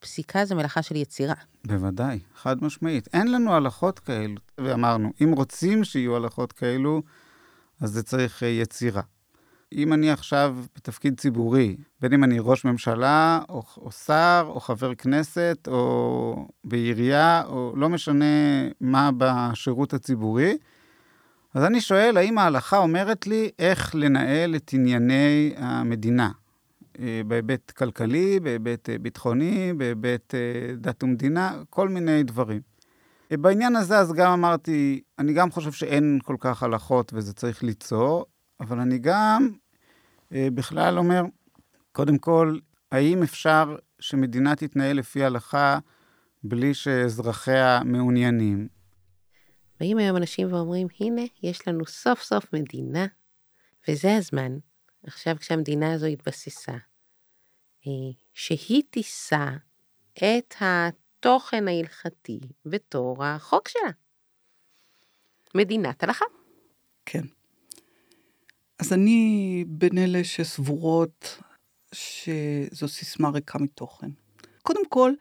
פסיקה, 0.00 0.44
זה 0.44 0.54
מלאכה 0.54 0.82
של 0.82 0.96
יצירה. 0.96 1.34
בוודאי, 1.66 2.18
חד 2.34 2.64
משמעית. 2.64 3.08
אין 3.12 3.32
לנו 3.32 3.54
הלכות 3.54 3.98
כאלו, 3.98 4.34
ואמרנו, 4.58 5.12
אם 5.22 5.32
רוצים 5.32 5.84
שיהיו 5.84 6.16
הלכות 6.16 6.52
כאלו, 6.52 7.02
אז 7.80 7.90
זה 7.90 8.02
צריך 8.02 8.42
אה, 8.42 8.48
יצירה. 8.48 9.02
אם 9.72 9.92
אני 9.92 10.10
עכשיו 10.10 10.56
בתפקיד 10.76 11.20
ציבורי, 11.20 11.76
בין 12.00 12.12
אם 12.12 12.24
אני 12.24 12.38
ראש 12.40 12.64
ממשלה, 12.64 13.40
או, 13.48 13.62
או 13.76 13.92
שר, 13.92 14.44
או 14.48 14.60
חבר 14.60 14.94
כנסת, 14.94 15.68
או 15.70 16.48
בעירייה, 16.64 17.42
או 17.46 17.72
לא 17.76 17.88
משנה 17.88 18.24
מה 18.80 19.10
בשירות 19.18 19.94
הציבורי, 19.94 20.56
אז 21.54 21.64
אני 21.64 21.80
שואל, 21.80 22.16
האם 22.16 22.38
ההלכה 22.38 22.78
אומרת 22.78 23.26
לי 23.26 23.50
איך 23.58 23.94
לנהל 23.94 24.56
את 24.56 24.70
ענייני 24.72 25.54
המדינה? 25.56 26.30
אה, 26.98 27.20
בהיבט 27.26 27.70
כלכלי, 27.70 28.40
בהיבט 28.40 28.90
אה, 28.90 28.98
ביטחוני, 28.98 29.72
בהיבט 29.72 30.34
אה, 30.34 30.74
דת 30.76 31.02
ומדינה, 31.02 31.62
כל 31.70 31.88
מיני 31.88 32.22
דברים. 32.22 32.60
בעניין 33.30 33.76
הזה, 33.76 33.98
אז 33.98 34.12
גם 34.12 34.32
אמרתי, 34.32 35.00
אני 35.18 35.32
גם 35.32 35.50
חושב 35.50 35.72
שאין 35.72 36.18
כל 36.24 36.36
כך 36.40 36.62
הלכות 36.62 37.12
וזה 37.14 37.34
צריך 37.34 37.62
ליצור, 37.62 38.26
אבל 38.60 38.80
אני 38.80 38.98
גם 38.98 39.50
בכלל 40.30 40.98
אומר, 40.98 41.22
קודם 41.92 42.18
כל, 42.18 42.58
האם 42.92 43.22
אפשר 43.22 43.76
שמדינה 44.00 44.56
תתנהל 44.56 44.96
לפי 44.96 45.24
הלכה 45.24 45.78
בלי 46.42 46.74
שאזרחיה 46.74 47.80
מעוניינים? 47.84 48.68
באים 49.80 49.98
היום 49.98 50.16
אנשים 50.16 50.52
ואומרים, 50.52 50.86
הנה, 51.00 51.22
יש 51.42 51.68
לנו 51.68 51.86
סוף 51.86 52.22
סוף 52.22 52.52
מדינה, 52.52 53.06
וזה 53.88 54.16
הזמן, 54.16 54.58
עכשיו 55.02 55.36
כשהמדינה 55.38 55.92
הזו 55.92 56.06
התבססה, 56.06 56.72
אה, 56.72 56.78
שהיא 58.32 58.82
תישא 58.90 59.46
את 60.12 60.54
התוכן 60.60 61.68
ההלכתי 61.68 62.40
בתור 62.66 63.24
החוק 63.24 63.68
שלה. 63.68 63.90
מדינת 65.54 66.02
הלכה. 66.02 66.24
כן. 67.06 67.24
אז 68.78 68.92
אני 68.92 69.64
בין 69.68 69.98
אלה 69.98 70.24
שסבורות 70.24 71.38
שזו 71.92 72.88
סיסמה 72.88 73.30
ריקה 73.30 73.58
מתוכן. 73.58 74.10
קודם 74.62 74.88
כל, 74.88 75.12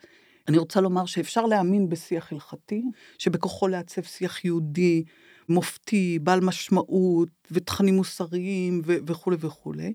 אני 0.47 0.57
רוצה 0.57 0.81
לומר 0.81 1.05
שאפשר 1.05 1.45
להאמין 1.45 1.89
בשיח 1.89 2.31
הלכתי, 2.31 2.83
שבכוחו 3.17 3.67
לעצב 3.67 4.01
שיח 4.01 4.45
יהודי, 4.45 5.03
מופתי, 5.49 6.19
בעל 6.23 6.39
משמעות, 6.39 7.29
ותכנים 7.51 7.95
מוסריים 7.95 8.81
וכולי 8.85 9.37
וכולי. 9.39 9.93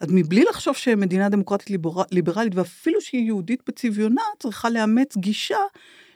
אז 0.00 0.08
מבלי 0.10 0.44
לחשוב 0.44 0.76
שמדינה 0.76 1.28
דמוקרטית 1.28 1.70
ליבר... 1.70 2.02
ליברלית, 2.10 2.54
ואפילו 2.54 3.00
שהיא 3.00 3.26
יהודית 3.26 3.62
בצביונה, 3.66 4.22
צריכה 4.38 4.70
לאמץ 4.70 5.16
גישה 5.16 5.58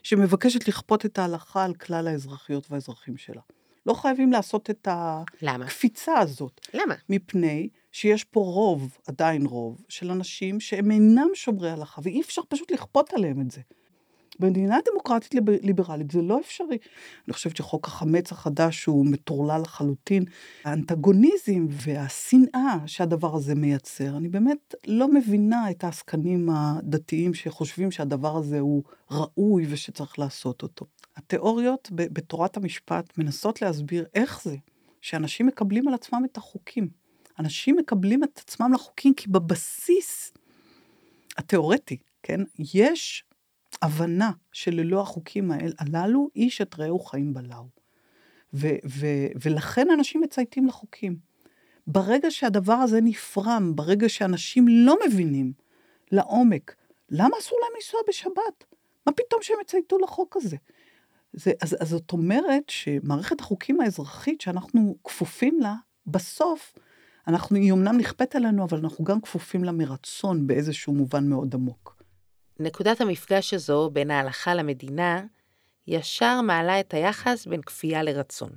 שמבקשת 0.02 0.68
לכפות 0.68 1.06
את 1.06 1.18
ההלכה 1.18 1.64
על 1.64 1.74
כלל 1.74 2.08
האזרחיות 2.08 2.66
והאזרחים 2.70 3.16
שלה. 3.16 3.40
לא 3.86 3.94
חייבים 3.94 4.32
לעשות 4.32 4.70
את 4.70 4.88
הקפיצה 4.90 6.12
למה? 6.12 6.20
הזאת. 6.20 6.60
למה? 6.74 6.94
מפני 7.08 7.68
שיש 7.92 8.24
פה 8.24 8.40
רוב, 8.40 8.98
עדיין 9.06 9.46
רוב, 9.46 9.84
של 9.88 10.10
אנשים 10.10 10.60
שהם 10.60 10.90
אינם 10.90 11.28
שומרי 11.34 11.70
הלכה, 11.70 12.00
ואי 12.04 12.20
אפשר 12.20 12.42
פשוט 12.48 12.70
לכפות 12.70 13.12
עליהם 13.12 13.40
את 13.40 13.50
זה. 13.50 13.60
במדינה 14.40 14.78
דמוקרטית 14.90 15.34
ליברלית 15.62 16.10
זה 16.10 16.22
לא 16.22 16.40
אפשרי. 16.40 16.78
אני 17.26 17.34
חושבת 17.34 17.56
שחוק 17.56 17.86
החמץ 17.86 18.32
החדש 18.32 18.84
הוא 18.84 19.06
מטורלל 19.06 19.60
לחלוטין. 19.60 20.24
האנטגוניזם 20.64 21.66
והשנאה 21.70 22.76
שהדבר 22.86 23.36
הזה 23.36 23.54
מייצר, 23.54 24.16
אני 24.16 24.28
באמת 24.28 24.74
לא 24.86 25.08
מבינה 25.08 25.70
את 25.70 25.84
העסקנים 25.84 26.48
הדתיים 26.52 27.34
שחושבים 27.34 27.90
שהדבר 27.90 28.36
הזה 28.36 28.60
הוא 28.60 28.82
ראוי 29.10 29.66
ושצריך 29.68 30.18
לעשות 30.18 30.62
אותו. 30.62 30.86
התיאוריות 31.16 31.88
בתורת 31.92 32.56
המשפט 32.56 33.18
מנסות 33.18 33.62
להסביר 33.62 34.04
איך 34.14 34.42
זה 34.42 34.56
שאנשים 35.00 35.46
מקבלים 35.46 35.88
על 35.88 35.94
עצמם 35.94 36.22
את 36.24 36.36
החוקים. 36.36 36.88
אנשים 37.38 37.76
מקבלים 37.76 38.24
את 38.24 38.38
עצמם 38.38 38.72
לחוקים 38.72 39.14
כי 39.14 39.28
בבסיס 39.28 40.32
התיאורטי, 41.36 41.96
כן, 42.22 42.40
יש 42.74 43.24
הבנה 43.84 44.30
שללא 44.52 45.00
החוקים 45.00 45.50
הללו, 45.78 46.28
איש 46.36 46.60
את 46.60 46.78
רעהו 46.78 46.98
חיים 46.98 47.34
בלעו. 47.34 47.68
ו- 48.54 48.78
ו- 48.88 49.26
ולכן 49.42 49.86
אנשים 49.90 50.20
מצייתים 50.20 50.66
לחוקים. 50.66 51.16
ברגע 51.86 52.30
שהדבר 52.30 52.72
הזה 52.72 53.00
נפרם, 53.00 53.72
ברגע 53.74 54.08
שאנשים 54.08 54.68
לא 54.68 54.96
מבינים 55.06 55.52
לעומק, 56.12 56.74
למה 57.10 57.36
אסור 57.40 57.58
להם 57.62 57.70
לנסוע 57.76 58.00
בשבת? 58.08 58.64
מה 59.06 59.12
פתאום 59.12 59.42
שהם 59.42 59.56
יצייתו 59.62 59.98
לחוק 59.98 60.36
הזה? 60.36 60.56
זה, 61.32 61.52
אז, 61.62 61.76
אז 61.80 61.88
זאת 61.88 62.12
אומרת 62.12 62.68
שמערכת 62.68 63.40
החוקים 63.40 63.80
האזרחית 63.80 64.40
שאנחנו 64.40 64.96
כפופים 65.04 65.60
לה, 65.60 65.74
בסוף, 66.06 66.74
אנחנו, 67.28 67.56
היא 67.56 67.72
אמנם 67.72 67.96
נכפית 67.96 68.36
עלינו, 68.36 68.64
אבל 68.64 68.78
אנחנו 68.78 69.04
גם 69.04 69.20
כפופים 69.20 69.64
לה 69.64 69.72
מרצון 69.72 70.46
באיזשהו 70.46 70.94
מובן 70.94 71.28
מאוד 71.28 71.54
עמוק. 71.54 72.03
נקודת 72.60 73.00
המפגש 73.00 73.54
הזו 73.54 73.90
בין 73.92 74.10
ההלכה 74.10 74.54
למדינה, 74.54 75.22
ישר 75.86 76.40
מעלה 76.40 76.80
את 76.80 76.94
היחס 76.94 77.46
בין 77.46 77.62
כפייה 77.62 78.02
לרצון. 78.02 78.50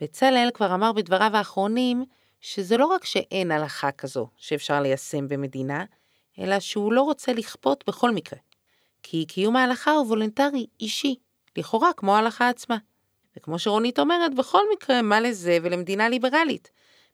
בצלאל 0.00 0.50
כבר 0.54 0.74
אמר 0.74 0.92
בדבריו 0.92 1.36
האחרונים, 1.36 2.04
שזה 2.40 2.76
לא 2.76 2.86
רק 2.86 3.04
שאין 3.04 3.50
הלכה 3.50 3.92
כזו 3.92 4.28
שאפשר 4.36 4.80
ליישם 4.80 5.28
במדינה, 5.28 5.84
אלא 6.38 6.60
שהוא 6.60 6.92
לא 6.92 7.02
רוצה 7.02 7.32
לכפות 7.32 7.84
בכל 7.86 8.10
מקרה. 8.10 8.38
כי 9.02 9.26
קיום 9.26 9.56
ההלכה 9.56 9.90
הוא 9.90 10.06
וולונטרי, 10.06 10.66
אישי, 10.80 11.14
לכאורה 11.56 11.92
כמו 11.92 12.16
ההלכה 12.16 12.48
עצמה. 12.48 12.76
וכמו 13.36 13.58
שרונית 13.58 13.98
אומרת, 13.98 14.34
בכל 14.34 14.62
מקרה, 14.72 15.02
מה 15.02 15.20
לזה 15.20 15.58
ולמדינה 15.62 16.08
ליברלית? 16.08 16.70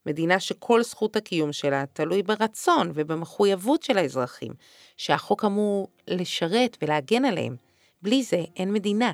מדינה 0.09 0.41
שכל 0.41 0.83
זכות 0.83 1.17
הקיום 1.17 1.53
שלה 1.53 1.85
תלוי 1.93 2.23
ברצון 2.23 2.91
ובמחויבות 2.95 3.83
של 3.83 3.99
האזרחים, 3.99 4.53
שהחוק 4.97 5.45
אמור 5.45 5.89
לשרת 6.09 6.77
ולהגן 6.83 7.25
עליהם. 7.25 7.57
בלי 8.03 8.23
זה 8.23 8.45
אין 8.57 8.73
מדינה. 8.73 9.13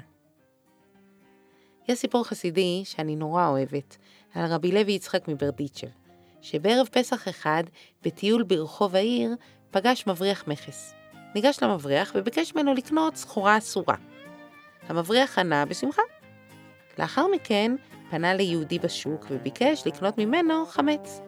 יש 1.88 1.98
סיפור 1.98 2.24
חסידי 2.24 2.82
שאני 2.84 3.16
נורא 3.16 3.48
אוהבת, 3.48 3.96
על 4.34 4.52
רבי 4.52 4.72
לוי 4.72 4.92
יצחק 4.92 5.28
מברדיצ'ב, 5.28 5.88
שבערב 6.42 6.88
פסח 6.92 7.28
אחד, 7.28 7.64
בטיול 8.02 8.42
ברחוב 8.42 8.96
העיר, 8.96 9.34
פגש 9.70 10.06
מבריח 10.06 10.46
מכס. 10.46 10.94
ניגש 11.34 11.58
למבריח 11.62 12.12
וביקש 12.14 12.54
ממנו 12.54 12.74
לקנות 12.74 13.16
סחורה 13.16 13.58
אסורה. 13.58 13.96
המבריח 14.88 15.38
ענה 15.38 15.66
בשמחה. 15.66 16.02
לאחר 16.98 17.26
מכן 17.34 17.72
פנה 18.10 18.34
ליהודי 18.34 18.78
בשוק 18.78 19.26
וביקש 19.30 19.86
לקנות 19.86 20.18
ממנו 20.18 20.66
חמץ. 20.66 21.20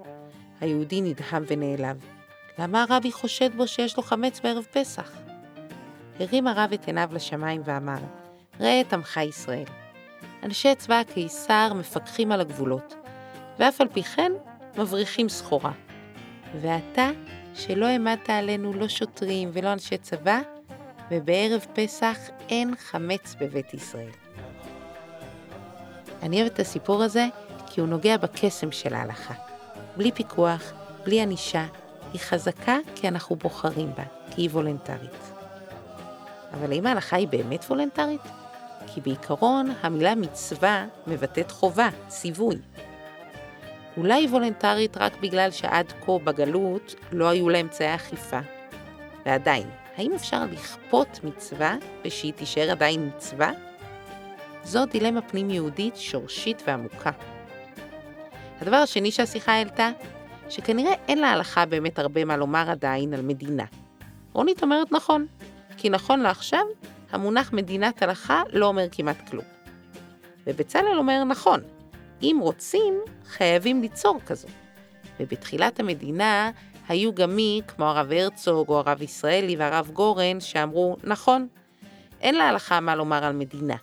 היהודי 0.60 1.00
נדהם 1.00 1.44
ונעלב. 1.46 1.96
למה 2.58 2.82
הרבי 2.82 3.12
חושד 3.12 3.56
בו 3.56 3.66
שיש 3.66 3.96
לו 3.96 4.02
חמץ 4.02 4.40
בערב 4.40 4.64
פסח? 4.72 5.12
הרים 6.20 6.46
הרב 6.46 6.72
את 6.72 6.86
עיניו 6.86 7.08
לשמיים 7.12 7.62
ואמר, 7.64 7.98
ראה 8.60 8.80
את 8.80 8.92
עמך 8.92 9.16
ישראל. 9.16 9.64
אנשי 10.42 10.74
צבא 10.74 11.00
הקיסר 11.00 11.72
מפקחים 11.74 12.32
על 12.32 12.40
הגבולות, 12.40 12.94
ואף 13.58 13.80
על 13.80 13.88
פי 13.88 14.02
כן 14.02 14.32
מבריחים 14.78 15.28
סחורה. 15.28 15.72
ואתה, 16.60 17.10
שלא 17.54 17.86
העמדת 17.86 18.30
עלינו 18.30 18.72
לא 18.72 18.88
שוטרים 18.88 19.50
ולא 19.52 19.72
אנשי 19.72 19.98
צבא, 19.98 20.40
ובערב 21.10 21.66
פסח 21.74 22.18
אין 22.48 22.74
חמץ 22.76 23.34
בבית 23.40 23.74
ישראל. 23.74 24.25
אני 26.22 26.40
אוהבת 26.40 26.54
את 26.54 26.60
הסיפור 26.60 27.02
הזה 27.02 27.26
כי 27.66 27.80
הוא 27.80 27.88
נוגע 27.88 28.16
בקסם 28.16 28.72
של 28.72 28.94
ההלכה. 28.94 29.34
בלי 29.96 30.12
פיקוח, 30.12 30.72
בלי 31.04 31.20
ענישה, 31.20 31.66
היא 32.12 32.20
חזקה 32.20 32.76
כי 32.94 33.08
אנחנו 33.08 33.36
בוחרים 33.36 33.92
בה, 33.96 34.04
כי 34.30 34.42
היא 34.42 34.50
וולנטרית. 34.50 35.32
אבל 36.54 36.72
האם 36.72 36.86
ההלכה 36.86 37.16
היא 37.16 37.28
באמת 37.28 37.64
וולנטרית? 37.64 38.20
כי 38.86 39.00
בעיקרון 39.00 39.72
המילה 39.82 40.14
מצווה 40.14 40.86
מבטאת 41.06 41.50
חובה, 41.50 41.88
ציווי. 42.08 42.56
אולי 43.96 44.14
היא 44.14 44.28
וולנטרית 44.28 44.96
רק 44.96 45.12
בגלל 45.20 45.50
שעד 45.50 45.92
כה 46.06 46.18
בגלות 46.24 46.94
לא 47.12 47.28
היו 47.28 47.48
לה 47.48 47.60
אמצעי 47.60 47.94
אכיפה. 47.94 48.40
ועדיין, 49.26 49.70
האם 49.96 50.12
אפשר 50.12 50.44
לכפות 50.52 51.20
מצווה 51.24 51.76
ושהיא 52.04 52.32
תישאר 52.32 52.70
עדיין 52.70 53.10
מצווה? 53.16 53.50
זו 54.66 54.86
דילמה 54.86 55.22
פנים-יהודית 55.22 55.96
שורשית 55.96 56.62
ועמוקה. 56.66 57.10
הדבר 58.60 58.76
השני 58.76 59.10
שהשיחה 59.10 59.52
העלתה, 59.52 59.90
שכנראה 60.48 60.92
אין 61.08 61.18
להלכה 61.18 61.66
באמת 61.66 61.98
הרבה 61.98 62.24
מה 62.24 62.36
לומר 62.36 62.70
עדיין 62.70 63.14
על 63.14 63.22
מדינה. 63.22 63.64
רונית 64.32 64.62
אומרת 64.62 64.92
נכון, 64.92 65.26
כי 65.76 65.90
נכון 65.90 66.20
לעכשיו, 66.20 66.64
המונח 67.10 67.52
מדינת 67.52 68.02
הלכה 68.02 68.42
לא 68.52 68.66
אומר 68.66 68.86
כמעט 68.92 69.28
כלום. 69.30 69.44
ובצלאל 70.46 70.98
אומר 70.98 71.24
נכון, 71.24 71.60
אם 72.22 72.38
רוצים, 72.40 72.94
חייבים 73.26 73.82
ליצור 73.82 74.20
כזו. 74.26 74.48
ובתחילת 75.20 75.80
המדינה 75.80 76.50
היו 76.88 77.14
גם 77.14 77.36
מי, 77.36 77.60
כמו 77.68 77.84
הרב 77.84 78.12
הרצוג 78.12 78.68
או 78.68 78.78
הרב 78.78 79.02
ישראלי 79.02 79.56
והרב 79.56 79.90
גורן, 79.92 80.40
שאמרו, 80.40 80.96
נכון, 81.04 81.48
אין 82.20 82.34
להלכה 82.34 82.80
מה 82.80 82.96
לומר 82.96 83.24
על 83.24 83.32
מדינה, 83.32 83.76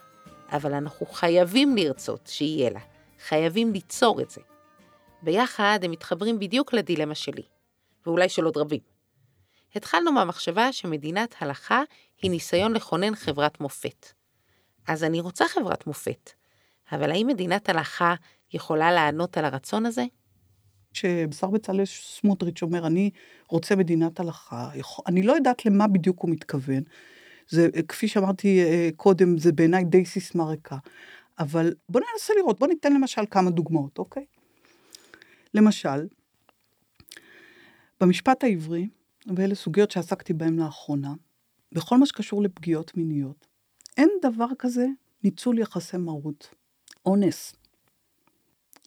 אבל 0.54 0.74
אנחנו 0.74 1.06
חייבים 1.06 1.76
לרצות 1.78 2.28
שיהיה 2.28 2.70
לה, 2.70 2.80
חייבים 3.28 3.74
ליצור 3.74 4.22
את 4.22 4.30
זה. 4.30 4.42
ביחד 5.22 5.80
הם 5.84 5.92
מתחברים 5.92 6.40
בדיוק 6.40 6.74
לדילמה 6.74 7.16
שלי, 7.16 7.44
ואולי 8.06 8.30
של 8.30 8.46
עוד 8.46 8.58
רבים. 8.58 8.80
התחלנו 9.76 10.12
מהמחשבה 10.12 10.72
שמדינת 10.72 11.36
הלכה 11.40 11.84
היא 12.22 12.32
ניסיון 12.32 12.74
לכונן 12.74 13.16
חברת 13.16 13.60
מופת. 13.60 14.08
אז 14.88 15.04
אני 15.04 15.20
רוצה 15.20 15.48
חברת 15.48 15.88
מופת, 15.88 16.30
אבל 16.92 17.12
האם 17.12 17.28
מדינת 17.28 17.70
הלכה 17.70 18.16
יכולה 18.54 18.92
לענות 18.92 19.38
על 19.38 19.46
הרצון 19.46 19.86
הזה? 19.86 20.06
כששר 20.94 21.48
בצלאל 21.48 21.86
סמוטריץ' 21.86 22.62
אומר, 22.62 22.88
אני 22.88 23.10
רוצה 23.50 23.76
מדינת 23.76 24.20
הלכה, 24.20 24.70
אני 25.08 25.24
לא 25.24 25.34
יודעת 25.34 25.66
למה 25.66 25.88
בדיוק 25.88 26.20
הוא 26.20 26.32
מתכוון. 26.32 26.84
זה, 27.50 27.70
כפי 27.88 28.08
שאמרתי 28.08 28.64
אה, 28.64 28.90
קודם, 28.96 29.38
זה 29.38 29.52
בעיניי 29.52 29.84
די 29.84 30.06
סיסמה 30.06 30.46
ריקה. 30.46 30.78
אבל 31.40 31.74
בוא 31.90 32.02
ננסה 32.02 32.34
לראות, 32.38 32.60
בוא 32.60 32.68
ניתן 32.68 32.94
למשל 32.94 33.22
כמה 33.32 33.50
דוגמאות, 33.50 33.98
אוקיי? 33.98 34.26
למשל, 35.54 36.08
במשפט 38.02 38.44
העברי, 38.44 38.88
ואלה 39.36 39.56
סוגיות 39.56 39.92
שעסקתי 39.92 40.34
בהן 40.34 40.60
לאחרונה, 40.60 41.14
בכל 41.72 41.98
מה 41.98 42.06
שקשור 42.06 42.44
לפגיעות 42.44 42.98
מיניות, 42.98 43.48
אין 43.98 44.10
דבר 44.22 44.48
כזה 44.60 44.86
ניצול 45.24 45.60
יחסי 45.60 45.98
מרות, 45.98 46.54
אונס. 47.06 47.56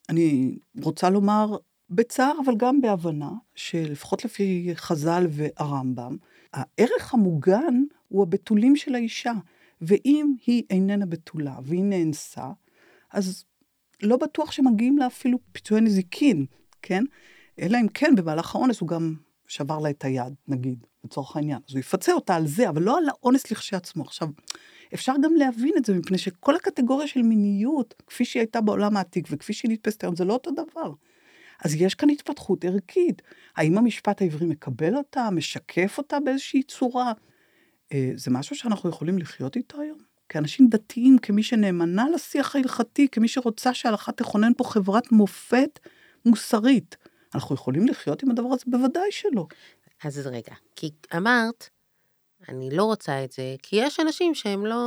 אני 0.08 0.58
רוצה 0.82 1.10
לומר 1.10 1.56
בצער, 1.90 2.32
אבל 2.44 2.54
גם 2.56 2.80
בהבנה, 2.80 3.30
שלפחות 3.54 4.25
לפי 4.25 4.70
חז"ל 4.75 5.26
והרמב"ם, 5.30 6.16
הערך 6.52 7.14
המוגן 7.14 7.75
הוא 8.08 8.22
הבתולים 8.22 8.76
של 8.76 8.94
האישה. 8.94 9.32
ואם 9.80 10.34
היא 10.46 10.62
איננה 10.70 11.06
בתולה 11.06 11.56
והיא 11.62 11.84
נאנסה, 11.84 12.46
אז 13.12 13.44
לא 14.02 14.16
בטוח 14.16 14.52
שמגיעים 14.52 14.98
לה 14.98 15.06
אפילו 15.06 15.38
פיצויי 15.52 15.80
נזיקין, 15.80 16.46
כן? 16.82 17.04
אלא 17.60 17.78
אם 17.80 17.88
כן 17.94 18.14
במהלך 18.16 18.54
האונס 18.54 18.80
הוא 18.80 18.88
גם 18.88 19.14
שבר 19.46 19.78
לה 19.78 19.90
את 19.90 20.04
היד, 20.04 20.34
נגיד, 20.48 20.86
לצורך 21.04 21.36
העניין. 21.36 21.58
אז 21.68 21.75
הוא 21.75 21.80
יפצה 21.80 22.12
אותה 22.12 22.36
על 22.36 22.46
זה, 22.46 22.68
אבל 22.68 22.82
לא 22.82 22.98
על 22.98 23.08
האונס 23.08 23.50
לכשעצמו. 23.50 24.02
עכשיו, 24.02 24.28
אפשר 24.94 25.12
גם 25.22 25.34
להבין 25.34 25.72
את 25.76 25.84
זה, 25.84 25.94
מפני 25.94 26.18
שכל 26.18 26.56
הקטגוריה 26.56 27.08
של 27.08 27.22
מיניות, 27.22 27.94
כפי 28.06 28.25
שהיא 28.25 28.40
הייתה 28.40 28.60
בעולם 28.60 28.96
העתיק 28.96 29.26
וכפי 29.30 29.52
שהיא 29.52 29.70
נתפסת 29.70 30.04
היום, 30.04 30.16
זה 30.16 30.25
לא 30.25 30.32
אותו 30.32 30.50
דבר. 30.50 30.92
אז 31.64 31.75
יש 31.75 31.94
כאן 31.94 32.10
התפתחות 32.10 32.64
ערכית. 32.64 33.22
האם 33.56 33.78
המשפט 33.78 34.22
העברי 34.22 34.46
מקבל 34.46 34.96
אותה, 34.96 35.30
משקף 35.30 35.98
אותה 35.98 36.20
באיזושהי 36.20 36.62
צורה? 36.62 37.12
אה, 37.92 38.10
זה 38.14 38.30
משהו 38.30 38.56
שאנחנו 38.56 38.90
יכולים 38.90 39.18
לחיות 39.18 39.56
איתו 39.56 39.80
היום? 39.80 39.98
כאנשים 40.28 40.68
דתיים, 40.68 41.18
כמי 41.18 41.42
שנאמנה 41.42 42.04
לשיח 42.14 42.56
ההלכתי, 42.56 43.08
כמי 43.08 43.28
שרוצה 43.28 43.74
שההלכה 43.74 44.12
תכונן 44.12 44.52
פה 44.56 44.64
חברת 44.64 45.12
מופת 45.12 45.78
מוסרית. 46.24 46.96
אנחנו 47.34 47.54
יכולים 47.54 47.88
לחיות 47.88 48.22
עם 48.22 48.30
הדבר 48.30 48.48
הזה? 48.48 48.64
בוודאי 48.66 49.12
שלא. 49.12 49.46
אז 50.04 50.26
רגע, 50.26 50.54
כי 50.76 50.90
אמרת, 51.16 51.68
אני 52.48 52.70
לא 52.72 52.84
רוצה 52.84 53.24
את 53.24 53.32
זה, 53.32 53.54
כי 53.62 53.76
יש 53.76 54.00
אנשים 54.00 54.34
שהם 54.34 54.66
לא 54.66 54.84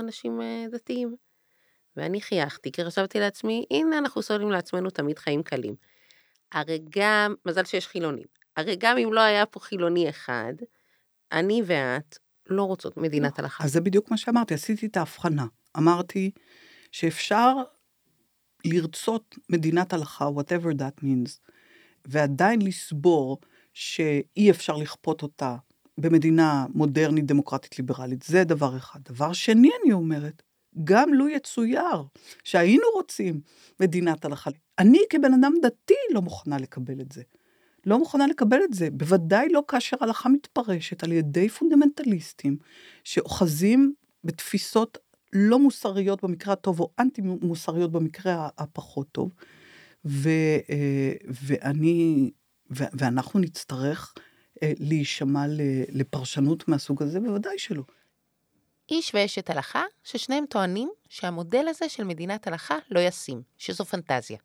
אנשים 0.00 0.40
אה, 0.40 0.64
דתיים. 0.70 1.16
ואני 1.96 2.20
חייכתי, 2.20 2.72
כי 2.72 2.84
חשבתי 2.84 3.20
לעצמי, 3.20 3.64
הנה 3.70 3.98
אנחנו 3.98 4.22
סוללים 4.22 4.50
לעצמנו 4.50 4.90
תמיד 4.90 5.18
חיים 5.18 5.42
קלים. 5.42 5.74
הרי 6.52 6.82
גם, 6.88 7.34
מזל 7.46 7.64
שיש 7.64 7.86
חילונים, 7.86 8.26
הרי 8.56 8.76
גם 8.78 8.98
אם 8.98 9.12
לא 9.12 9.20
היה 9.20 9.46
פה 9.46 9.60
חילוני 9.60 10.08
אחד, 10.08 10.52
אני 11.32 11.62
ואת 11.66 12.18
לא 12.46 12.62
רוצות 12.62 12.96
מדינת. 12.96 13.38
הלכה. 13.38 13.64
אז 13.64 13.72
זה 13.72 13.80
בדיוק 13.80 14.10
מה 14.10 14.16
שאמרתי, 14.16 14.54
עשיתי 14.54 14.86
את 14.86 14.96
ההבחנה. 14.96 15.46
אמרתי 15.76 16.30
שאפשר 16.92 17.56
לרצות 18.64 19.34
מדינת 19.48 19.92
הלכה, 19.92 20.28
whatever 20.28 20.74
that 20.78 21.04
means, 21.04 21.38
ועדיין 22.04 22.62
לסבור 22.62 23.38
שאי 23.74 24.50
אפשר 24.50 24.76
לכפות 24.76 25.22
אותה 25.22 25.56
במדינה 25.98 26.66
מודרנית, 26.74 27.26
דמוקרטית, 27.26 27.78
ליברלית. 27.78 28.22
זה 28.22 28.44
דבר 28.44 28.76
אחד. 28.76 29.00
דבר 29.02 29.32
שני, 29.32 29.70
אני 29.84 29.92
אומרת, 29.92 30.42
גם 30.84 31.14
לו 31.14 31.28
יצויר 31.28 32.02
שהיינו 32.44 32.84
רוצים 32.94 33.40
מדינת 33.80 34.24
הלכה, 34.24 34.50
אני 34.78 34.98
כבן 35.10 35.34
אדם 35.34 35.52
דתי 35.62 35.94
לא 36.10 36.22
מוכנה 36.22 36.58
לקבל 36.58 37.00
את 37.00 37.12
זה. 37.12 37.22
לא 37.86 37.98
מוכנה 37.98 38.26
לקבל 38.26 38.58
את 38.64 38.74
זה, 38.74 38.90
בוודאי 38.90 39.48
לא 39.48 39.62
כאשר 39.68 39.96
הלכה 40.00 40.28
מתפרשת 40.28 41.02
על 41.02 41.12
ידי 41.12 41.48
פונדמנטליסטים 41.48 42.56
שאוחזים 43.04 43.94
בתפיסות 44.24 44.98
לא 45.32 45.58
מוסריות 45.58 46.24
במקרה 46.24 46.52
הטוב 46.52 46.80
או 46.80 46.90
אנטי 46.98 47.22
מוסריות 47.22 47.92
במקרה 47.92 48.48
הפחות 48.58 49.08
טוב. 49.12 49.32
ו, 50.04 50.28
אה, 50.70 51.12
ואני, 51.42 52.30
ו, 52.70 52.84
ואנחנו 52.92 53.40
נצטרך 53.40 54.14
אה, 54.62 54.72
להישמע 54.78 55.44
לפרשנות 55.88 56.68
מהסוג 56.68 57.02
הזה, 57.02 57.20
בוודאי 57.20 57.58
שלא. 57.58 57.82
איש 58.90 59.14
ואשת 59.14 59.50
הלכה, 59.50 59.82
ששניהם 60.04 60.44
טוענים 60.46 60.90
שהמודל 61.08 61.64
הזה 61.68 61.88
של 61.88 62.04
מדינת 62.04 62.46
הלכה 62.46 62.78
לא 62.90 63.00
ישים, 63.00 63.42
שזו 63.58 63.84
פנטזיה. 63.84 64.38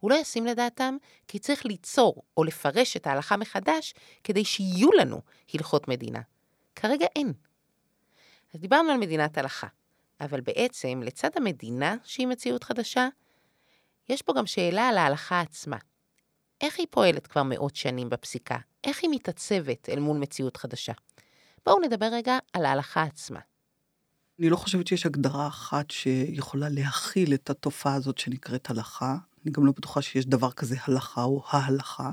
הוא 0.00 0.10
לא 0.10 0.14
ישים 0.14 0.46
לדעתם, 0.46 0.96
כי 1.28 1.38
צריך 1.38 1.64
ליצור 1.66 2.22
או 2.36 2.44
לפרש 2.44 2.96
את 2.96 3.06
ההלכה 3.06 3.36
מחדש 3.36 3.94
כדי 4.24 4.44
שיהיו 4.44 4.92
לנו 4.92 5.20
הלכות 5.54 5.88
מדינה. 5.88 6.20
כרגע 6.74 7.06
אין. 7.16 7.32
אז 8.54 8.60
דיברנו 8.60 8.90
על 8.90 8.98
מדינת 8.98 9.38
הלכה, 9.38 9.66
אבל 10.20 10.40
בעצם 10.40 11.00
לצד 11.04 11.30
המדינה, 11.36 11.96
שהיא 12.04 12.26
מציאות 12.26 12.64
חדשה, 12.64 13.08
יש 14.08 14.22
פה 14.22 14.32
גם 14.32 14.46
שאלה 14.46 14.88
על 14.88 14.98
ההלכה 14.98 15.40
עצמה. 15.40 15.76
איך 16.60 16.78
היא 16.78 16.86
פועלת 16.90 17.26
כבר 17.26 17.42
מאות 17.42 17.76
שנים 17.76 18.08
בפסיקה? 18.08 18.58
איך 18.84 18.98
היא 19.02 19.10
מתעצבת 19.10 19.88
אל 19.88 20.00
מול 20.00 20.18
מציאות 20.18 20.56
חדשה? 20.56 20.92
בואו 21.66 21.80
נדבר 21.80 22.06
רגע 22.12 22.38
על 22.52 22.64
ההלכה 22.64 23.02
עצמה. 23.02 23.40
אני 24.38 24.50
לא 24.50 24.56
חושבת 24.56 24.86
שיש 24.86 25.06
הגדרה 25.06 25.46
אחת 25.46 25.90
שיכולה 25.90 26.68
להכיל 26.68 27.34
את 27.34 27.50
התופעה 27.50 27.94
הזאת 27.94 28.18
שנקראת 28.18 28.70
הלכה. 28.70 29.16
אני 29.44 29.52
גם 29.52 29.66
לא 29.66 29.72
בטוחה 29.76 30.02
שיש 30.02 30.26
דבר 30.26 30.50
כזה 30.50 30.76
הלכה 30.86 31.22
או 31.22 31.42
ההלכה. 31.48 32.10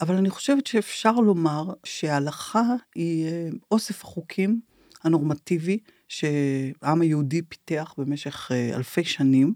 אבל 0.00 0.14
אני 0.14 0.30
חושבת 0.30 0.66
שאפשר 0.66 1.12
לומר 1.12 1.72
שההלכה 1.84 2.62
היא 2.94 3.26
אה, 3.26 3.48
אוסף 3.70 4.04
החוקים 4.04 4.60
הנורמטיבי 5.04 5.78
שהעם 6.08 7.00
היהודי 7.00 7.42
פיתח 7.42 7.94
במשך 7.98 8.52
אה, 8.52 8.76
אלפי 8.76 9.04
שנים, 9.04 9.54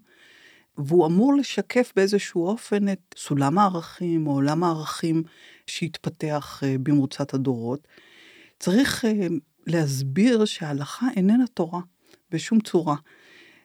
והוא 0.79 1.07
אמור 1.07 1.35
לשקף 1.35 1.93
באיזשהו 1.97 2.47
אופן 2.47 2.89
את 2.89 3.15
סולם 3.17 3.59
הערכים 3.59 4.27
או 4.27 4.33
עולם 4.33 4.65
הערכים 4.65 5.23
שהתפתח 5.67 6.61
אה, 6.65 6.77
במרוצת 6.83 7.35
הדורות. 7.35 7.89
צריך 8.59 9.05
להסביר 9.67 10.45
שההלכה 10.45 11.07
איננה 11.17 11.47
תורה 11.55 11.81
בשום 12.31 12.61
צורה. 12.61 12.97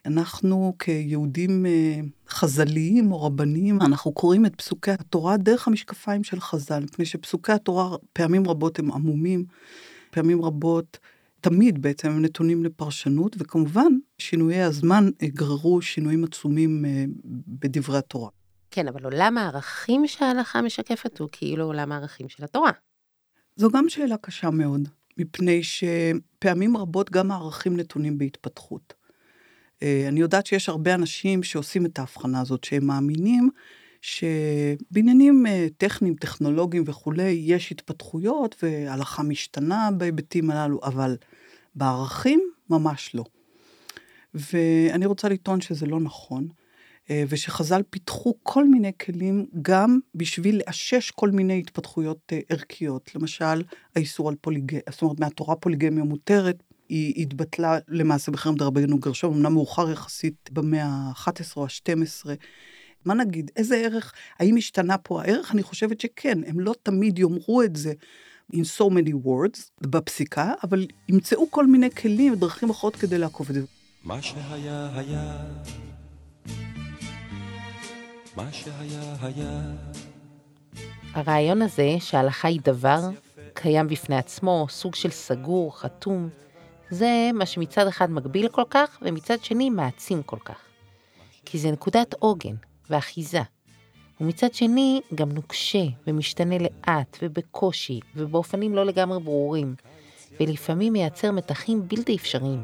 אנחנו 0.06 0.74
כיהודים 0.78 1.66
אה, 1.66 2.00
חז"ליים 2.28 3.12
או 3.12 3.22
רבניים, 3.22 3.82
אנחנו 3.82 4.12
קוראים 4.12 4.46
את 4.46 4.56
פסוקי 4.56 4.90
התורה 4.90 5.36
דרך 5.36 5.68
המשקפיים 5.68 6.24
של 6.24 6.40
חז"ל, 6.40 6.82
מפני 6.82 7.04
שפסוקי 7.04 7.52
התורה 7.52 7.96
פעמים 8.12 8.48
רבות 8.48 8.78
הם 8.78 8.92
עמומים, 8.92 9.44
פעמים 10.10 10.44
רבות, 10.44 10.98
תמיד 11.40 11.82
בעצם 11.82 12.08
הם 12.08 12.22
נתונים 12.22 12.64
לפרשנות, 12.64 13.36
וכמובן 13.38 13.92
שינויי 14.18 14.62
הזמן 14.62 15.10
גררו 15.24 15.82
שינויים 15.82 16.24
עצומים 16.24 16.84
אה, 16.84 17.04
בדברי 17.48 17.98
התורה. 17.98 18.30
כן, 18.70 18.88
אבל 18.88 19.04
עולם 19.04 19.38
הערכים 19.38 20.06
שההלכה 20.06 20.62
משקפת 20.62 21.18
הוא 21.18 21.28
כאילו 21.32 21.64
עולם 21.64 21.92
הערכים 21.92 22.28
של 22.28 22.44
התורה. 22.44 22.70
זו 23.56 23.70
גם 23.70 23.88
שאלה 23.88 24.16
קשה 24.16 24.50
מאוד, 24.50 24.88
מפני 25.18 25.60
שפעמים 25.62 26.76
רבות 26.76 27.10
גם 27.10 27.30
הערכים 27.30 27.76
נתונים 27.76 28.18
בהתפתחות. 28.18 28.94
אה, 29.82 30.04
אני 30.08 30.20
יודעת 30.20 30.46
שיש 30.46 30.68
הרבה 30.68 30.94
אנשים 30.94 31.42
שעושים 31.42 31.86
את 31.86 31.98
ההבחנה 31.98 32.40
הזאת, 32.40 32.64
שהם 32.64 32.86
מאמינים 32.86 33.50
שבעניינים 34.00 35.46
אה, 35.46 35.66
טכניים, 35.76 36.14
טכנולוגיים 36.14 36.84
וכולי, 36.86 37.42
יש 37.46 37.72
התפתחויות 37.72 38.56
והלכה 38.62 39.22
משתנה 39.22 39.90
בהיבטים 39.96 40.50
הללו, 40.50 40.80
אבל 40.82 41.16
בערכים 41.74 42.40
ממש 42.70 43.14
לא. 43.14 43.24
ואני 44.34 45.06
רוצה 45.06 45.28
לטעון 45.28 45.60
שזה 45.60 45.86
לא 45.86 46.00
נכון, 46.00 46.48
אה, 47.10 47.24
ושחז"ל 47.28 47.82
פיתחו 47.90 48.34
כל 48.42 48.68
מיני 48.68 48.92
כלים 49.00 49.46
גם 49.62 49.98
בשביל 50.14 50.60
לאשש 50.66 51.10
כל 51.10 51.30
מיני 51.30 51.58
התפתחויות 51.58 52.32
ערכיות. 52.48 53.14
למשל, 53.14 53.62
האיסור 53.96 54.28
על 54.28 54.34
פוליגמיה, 54.40 54.82
זאת 54.90 55.02
אומרת, 55.02 55.20
מהתורה 55.20 55.56
פוליגמיה 55.56 56.04
מותרת, 56.04 56.62
היא 56.88 57.22
התבטלה 57.22 57.78
למעשה 57.88 58.32
בחרם 58.32 58.54
דרבנו 58.54 58.98
גרשום, 58.98 59.34
אמנם 59.34 59.52
מאוחר 59.52 59.90
יחסית 59.90 60.50
במאה 60.52 60.84
ה-11 60.84 61.56
או 61.56 61.64
ה-12. 61.64 62.26
מה 63.04 63.14
נגיד, 63.14 63.50
איזה 63.56 63.76
ערך, 63.76 64.12
האם 64.38 64.56
השתנה 64.56 64.98
פה 64.98 65.22
הערך? 65.22 65.52
אני 65.52 65.62
חושבת 65.62 66.00
שכן, 66.00 66.38
הם 66.46 66.60
לא 66.60 66.74
תמיד 66.82 67.18
יאמרו 67.18 67.62
את 67.62 67.76
זה 67.76 67.92
in 68.52 68.64
so 68.78 68.84
many 68.90 69.12
words 69.26 69.70
בפסיקה, 69.80 70.52
אבל 70.64 70.86
ימצאו 71.08 71.50
כל 71.50 71.66
מיני 71.66 71.90
כלים 71.90 72.32
ודרכים 72.32 72.70
אחרות 72.70 72.96
כדי 72.96 73.18
לעקוב 73.18 73.48
את 73.48 73.54
זה. 73.54 73.62
מה 74.04 74.22
שהיה 74.22 74.90
היה, 74.94 75.38
מה 78.36 78.52
שהיה 78.52 79.16
היה. 79.20 79.74
הרעיון 81.12 81.62
הזה 81.62 81.96
שההלכה 82.00 82.48
היא 82.48 82.60
דבר 82.64 83.10
קיים 83.54 83.88
בפני 83.88 84.16
עצמו, 84.16 84.66
סוג 84.70 84.94
של 84.94 85.10
סגור, 85.10 85.78
חתום, 85.80 86.28
זה 86.92 87.30
מה 87.34 87.46
שמצד 87.46 87.86
אחד 87.86 88.10
מגביל 88.10 88.48
כל 88.48 88.64
כך, 88.70 88.98
ומצד 89.02 89.44
שני 89.44 89.70
מעצים 89.70 90.22
כל 90.22 90.36
כך. 90.44 90.58
כי 91.44 91.58
זה 91.58 91.70
נקודת 91.70 92.14
עוגן 92.18 92.54
ואחיזה. 92.90 93.40
ומצד 94.20 94.54
שני 94.54 95.00
גם 95.14 95.32
נוקשה 95.32 95.84
ומשתנה 96.06 96.56
לאט 96.58 97.18
ובקושי 97.22 98.00
ובאופנים 98.16 98.74
לא 98.74 98.84
לגמרי 98.84 99.20
ברורים, 99.20 99.74
ולפעמים 100.40 100.92
מייצר 100.92 101.30
מתחים 101.32 101.88
בלתי 101.88 102.16
אפשריים. 102.16 102.62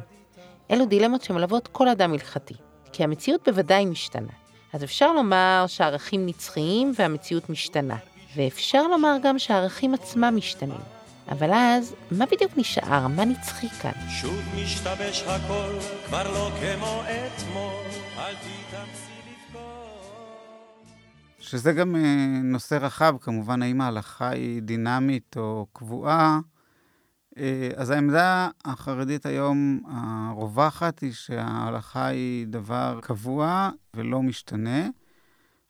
אלו 0.71 0.87
דילמות 0.87 1.23
שמלוות 1.23 1.69
כל 1.69 1.89
אדם 1.89 2.13
הלכתי, 2.13 2.55
כי 2.93 3.05
המציאות 3.05 3.49
בוודאי 3.49 3.87
משתנה. 3.87 4.33
אז 4.73 4.85
אפשר 4.85 5.13
לומר 5.13 5.65
שהערכים 5.67 6.27
נצחיים 6.27 6.93
והמציאות 6.97 7.51
משתנה, 7.51 7.97
ואפשר 8.37 8.83
לומר 8.89 9.17
גם 9.23 9.39
שהערכים 9.39 9.95
עצמם 9.95 10.35
משתנים. 10.37 10.98
אבל 11.31 11.51
אז, 11.53 11.95
מה 12.11 12.27
בדיוק 12.27 12.53
נשאר? 12.57 13.07
מה 13.07 13.25
נצחי 13.25 13.69
כאן? 13.69 13.93
שוב 14.09 14.39
משתבש 14.57 15.23
הכל, 15.23 15.73
כבר 16.07 16.33
לא 16.33 16.51
כמו 16.61 17.03
אתמול, 17.03 17.85
אל 18.19 18.35
תתאמצי 18.35 19.13
לבכות. 19.27 20.87
שזה 21.39 21.73
גם 21.73 21.97
אה, 21.97 22.41
נושא 22.43 22.75
רחב, 22.75 23.17
כמובן, 23.21 23.63
האם 23.63 23.81
ההלכה 23.81 24.29
היא 24.29 24.63
דינמית 24.63 25.37
או 25.37 25.67
קבועה. 25.73 26.41
אה, 27.39 27.71
אז 27.77 27.91
העמדה 27.91 28.49
החרדית 28.65 29.27
היום 29.27 29.81
הרווחת 29.87 30.99
היא 30.99 31.13
שההלכה 31.13 32.07
היא 32.07 32.47
דבר 32.47 32.99
קבוע 33.03 33.71
ולא 33.95 34.23
משתנה. 34.23 34.89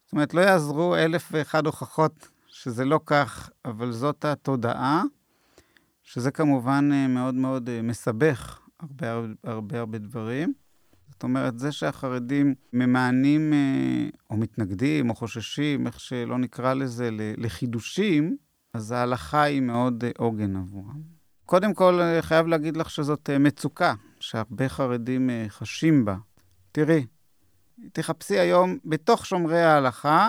זאת 0.05 0.12
אומרת, 0.12 0.35
לא 0.35 0.40
יעזרו 0.40 0.97
אלף 0.97 1.29
ואחד 1.33 1.66
הוכחות 1.66 2.29
שזה 2.47 2.85
לא 2.85 3.01
כך, 3.07 3.51
אבל 3.64 3.92
זאת 3.92 4.25
התודעה, 4.25 5.03
שזה 6.09 6.31
כמובן 6.31 6.88
אה, 6.92 7.09
מאוד 7.09 7.35
מאוד 7.35 7.68
אה, 7.68 7.83
מסבך 7.83 8.61
הרבה 8.81 9.07
הרבה 9.44 9.79
הרבה 9.79 9.99
דברים. 9.99 10.53
זאת 11.11 11.23
אומרת, 11.23 11.59
זה 11.59 11.73
שהחרדים 11.73 12.55
ממאנים 12.73 13.53
או 14.31 14.37
מתנגדים 14.37 15.11
או 15.11 15.14
חוששים, 15.14 15.87
איך 15.87 16.01
שלא 16.01 16.38
נקרא 16.38 16.75
לזה, 16.75 17.11
לחידושים, 17.12 18.37
אז 18.75 18.92
ההלכה 18.92 19.42
היא 19.42 19.61
מאוד 19.61 20.05
עוגן 20.18 20.57
עבורם. 20.57 21.18
קודם 21.47 21.75
כל, 21.75 22.01
אה, 22.01 22.23
חייב 22.23 22.47
להגיד 22.47 22.77
לך 22.77 22.90
שזאת 22.90 23.31
אה, 23.31 23.38
מצוקה, 23.38 23.94
שהרבה 24.21 24.68
חרדים 24.68 25.31
אה, 25.31 25.47
חשים 25.49 26.05
בה. 26.05 26.16
תראי, 26.73 27.07
תחפשי 27.92 28.38
היום 28.38 28.79
בתוך 28.85 29.27
שומרי 29.27 29.62
ההלכה 29.62 30.29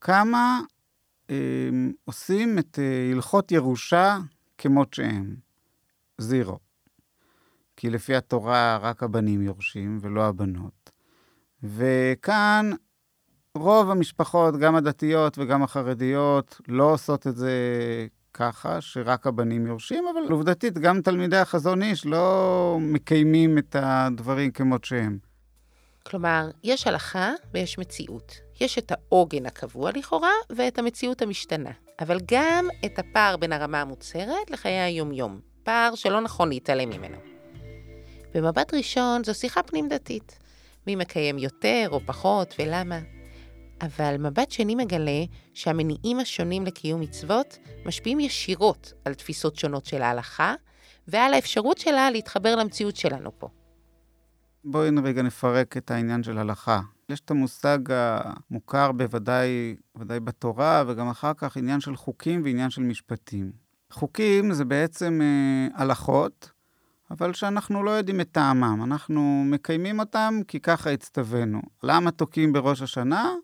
כמה 0.00 0.60
אה, 1.30 1.36
עושים 2.04 2.58
את 2.58 2.78
אה, 2.78 3.12
הלכות 3.12 3.52
ירושה 3.52 4.18
כמות 4.60 4.94
שהם. 4.94 5.36
זירו. 6.18 6.58
כי 7.76 7.90
לפי 7.90 8.16
התורה 8.16 8.78
רק 8.82 9.02
הבנים 9.02 9.42
יורשים 9.42 9.98
ולא 10.00 10.26
הבנות. 10.26 10.90
וכאן 11.62 12.70
רוב 13.54 13.90
המשפחות, 13.90 14.56
גם 14.56 14.76
הדתיות 14.76 15.38
וגם 15.38 15.62
החרדיות, 15.62 16.60
לא 16.68 16.92
עושות 16.92 17.26
את 17.26 17.36
זה 17.36 17.52
ככה 18.34 18.80
שרק 18.80 19.26
הבנים 19.26 19.66
יורשים, 19.66 20.04
אבל 20.12 20.32
עובדתית, 20.32 20.78
גם 20.78 21.00
תלמידי 21.00 21.36
החזון 21.36 21.82
איש 21.82 22.06
לא 22.06 22.78
מקיימים 22.80 23.58
את 23.58 23.76
הדברים 23.78 24.50
כמות 24.50 24.84
שהם. 24.84 25.29
כלומר, 26.10 26.50
יש 26.64 26.86
הלכה 26.86 27.32
ויש 27.54 27.78
מציאות. 27.78 28.34
יש 28.60 28.78
את 28.78 28.92
העוגן 28.92 29.46
הקבוע 29.46 29.90
לכאורה 29.94 30.32
ואת 30.50 30.78
המציאות 30.78 31.22
המשתנה, 31.22 31.70
אבל 32.00 32.18
גם 32.32 32.68
את 32.84 32.98
הפער 32.98 33.36
בין 33.36 33.52
הרמה 33.52 33.80
המוצהרת 33.80 34.50
לחיי 34.50 34.80
היומיום, 34.80 35.40
פער 35.62 35.94
שלא 35.94 36.20
נכון 36.20 36.48
להתעלם 36.48 36.90
ממנו. 36.90 37.16
במבט 38.34 38.74
ראשון 38.74 39.24
זו 39.24 39.34
שיחה 39.34 39.62
פנים-דתית. 39.62 40.38
מי 40.86 40.96
מקיים 40.96 41.38
יותר 41.38 41.88
או 41.90 42.00
פחות 42.06 42.54
ולמה. 42.58 42.98
אבל 43.80 44.16
מבט 44.18 44.50
שני 44.50 44.74
מגלה 44.74 45.24
שהמניעים 45.54 46.20
השונים 46.20 46.66
לקיום 46.66 47.00
מצוות 47.00 47.58
משפיעים 47.86 48.20
ישירות 48.20 48.92
על 49.04 49.14
תפיסות 49.14 49.56
שונות 49.56 49.86
של 49.86 50.02
ההלכה 50.02 50.54
ועל 51.08 51.34
האפשרות 51.34 51.78
שלה 51.78 52.10
להתחבר 52.10 52.56
למציאות 52.56 52.96
שלנו 52.96 53.30
פה. 53.38 53.48
בואי 54.64 54.90
רגע 55.02 55.22
נפרק 55.22 55.76
את 55.76 55.90
העניין 55.90 56.22
של 56.22 56.38
הלכה. 56.38 56.80
יש 57.08 57.20
את 57.20 57.30
המושג 57.30 57.78
המוכר 57.88 58.92
בוודאי, 58.92 59.76
בוודאי 59.94 60.20
בתורה, 60.20 60.84
וגם 60.86 61.08
אחר 61.08 61.34
כך 61.34 61.56
עניין 61.56 61.80
של 61.80 61.96
חוקים 61.96 62.42
ועניין 62.44 62.70
של 62.70 62.82
משפטים. 62.82 63.52
חוקים 63.90 64.52
זה 64.52 64.64
בעצם 64.64 65.20
אה, 65.22 65.82
הלכות, 65.82 66.50
אבל 67.10 67.32
שאנחנו 67.32 67.82
לא 67.82 67.90
יודעים 67.90 68.20
את 68.20 68.28
טעמם. 68.32 68.82
אנחנו 68.84 69.44
מקיימים 69.46 70.00
אותם 70.00 70.40
כי 70.48 70.60
ככה 70.60 70.90
הצטווינו. 70.90 71.60
למה 71.82 72.10
תוקעים 72.10 72.52
בראש 72.52 72.82
השנה? 72.82 73.34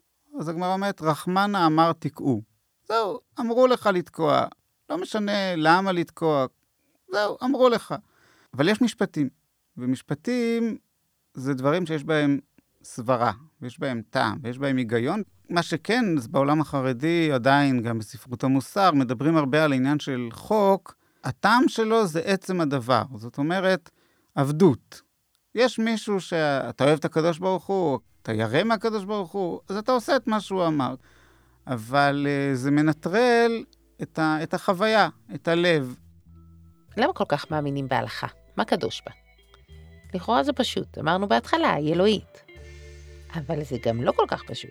אז 0.41 0.49
הגמרא 0.49 0.73
אומרת, 0.73 1.03
רחמנה 1.03 1.67
אמר 1.67 1.93
תקעו. 1.93 2.43
זהו, 2.89 3.21
אמרו 3.41 3.67
לך 3.67 3.87
לתקוע. 3.93 4.47
לא 4.91 4.99
משנה 4.99 5.57
למה 5.57 5.93
לתקוע, 5.93 6.47
זהו, 7.13 7.37
אמרו 7.45 7.69
לך. 7.69 7.95
אבל 8.55 8.69
יש 8.69 8.83
משפטים, 8.83 9.29
ומשפטים 9.77 10.77
זה 11.37 11.55
דברים 11.55 11.87
שיש 11.87 12.05
בהם 12.05 12.39
סברה, 12.83 13.33
ויש 13.63 13.81
בהם 13.81 14.03
טעם, 14.11 14.39
ויש 14.43 14.59
בהם 14.59 14.77
היגיון. 14.77 15.23
מה 15.51 15.63
שכן, 15.63 16.05
בעולם 16.31 16.61
החרדי, 16.61 17.33
עדיין, 17.33 17.83
גם 17.83 17.99
בספרות 17.99 18.45
המוסר, 18.45 18.91
מדברים 18.91 19.37
הרבה 19.37 19.65
על 19.65 19.73
העניין 19.73 19.99
של 19.99 20.29
חוק, 20.33 20.95
הטעם 21.25 21.69
שלו 21.69 22.07
זה 22.07 22.21
עצם 22.21 22.61
הדבר. 22.61 23.03
זאת 23.15 23.39
אומרת, 23.39 23.91
עבדות. 24.35 25.03
יש 25.55 25.79
מישהו 25.79 26.21
שאתה 26.21 26.85
אוהב 26.85 26.99
את 26.99 27.05
הקדוש 27.05 27.39
ברוך 27.39 27.67
הוא, 27.67 27.99
אתה 28.23 28.33
ירא 28.33 28.63
מהקדוש 28.65 29.05
ברוך 29.05 29.33
הוא, 29.33 29.61
אז 29.69 29.77
אתה 29.77 29.93
עושה 29.93 30.17
את 30.17 30.27
מה 30.27 30.41
שהוא 30.41 30.67
אמר. 30.67 30.95
אבל 31.67 32.27
uh, 32.27 32.57
זה 32.57 32.71
מנטרל 32.71 33.65
את, 34.03 34.19
ה, 34.19 34.43
את 34.43 34.55
החוויה, 34.55 35.09
את 35.35 35.49
הלב. 35.49 35.97
למה 36.97 37.13
כל 37.13 37.25
כך 37.29 37.51
מאמינים 37.51 37.89
בהלכה? 37.89 38.27
מה 38.57 38.65
קדוש 38.65 39.03
בה? 39.07 39.26
לכאורה 40.17 40.43
זה 40.43 40.53
פשוט, 40.53 40.99
אמרנו 40.99 41.29
בהתחלה, 41.29 41.75
היא 41.75 41.95
אלוהית. 41.95 42.45
אבל 43.35 43.65
זה 43.65 43.77
גם 43.85 44.03
לא 44.03 44.13
כל 44.13 44.25
כך 44.29 44.43
פשוט. 44.47 44.71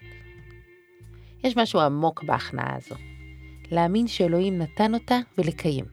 יש 1.44 1.58
משהו 1.58 1.80
עמוק 1.80 2.24
בהכנעה 2.24 2.76
הזו. 2.76 2.96
להאמין 3.72 4.08
שאלוהים 4.08 4.58
נתן 4.58 4.94
אותה 4.94 5.20
ולקיים. 5.38 5.86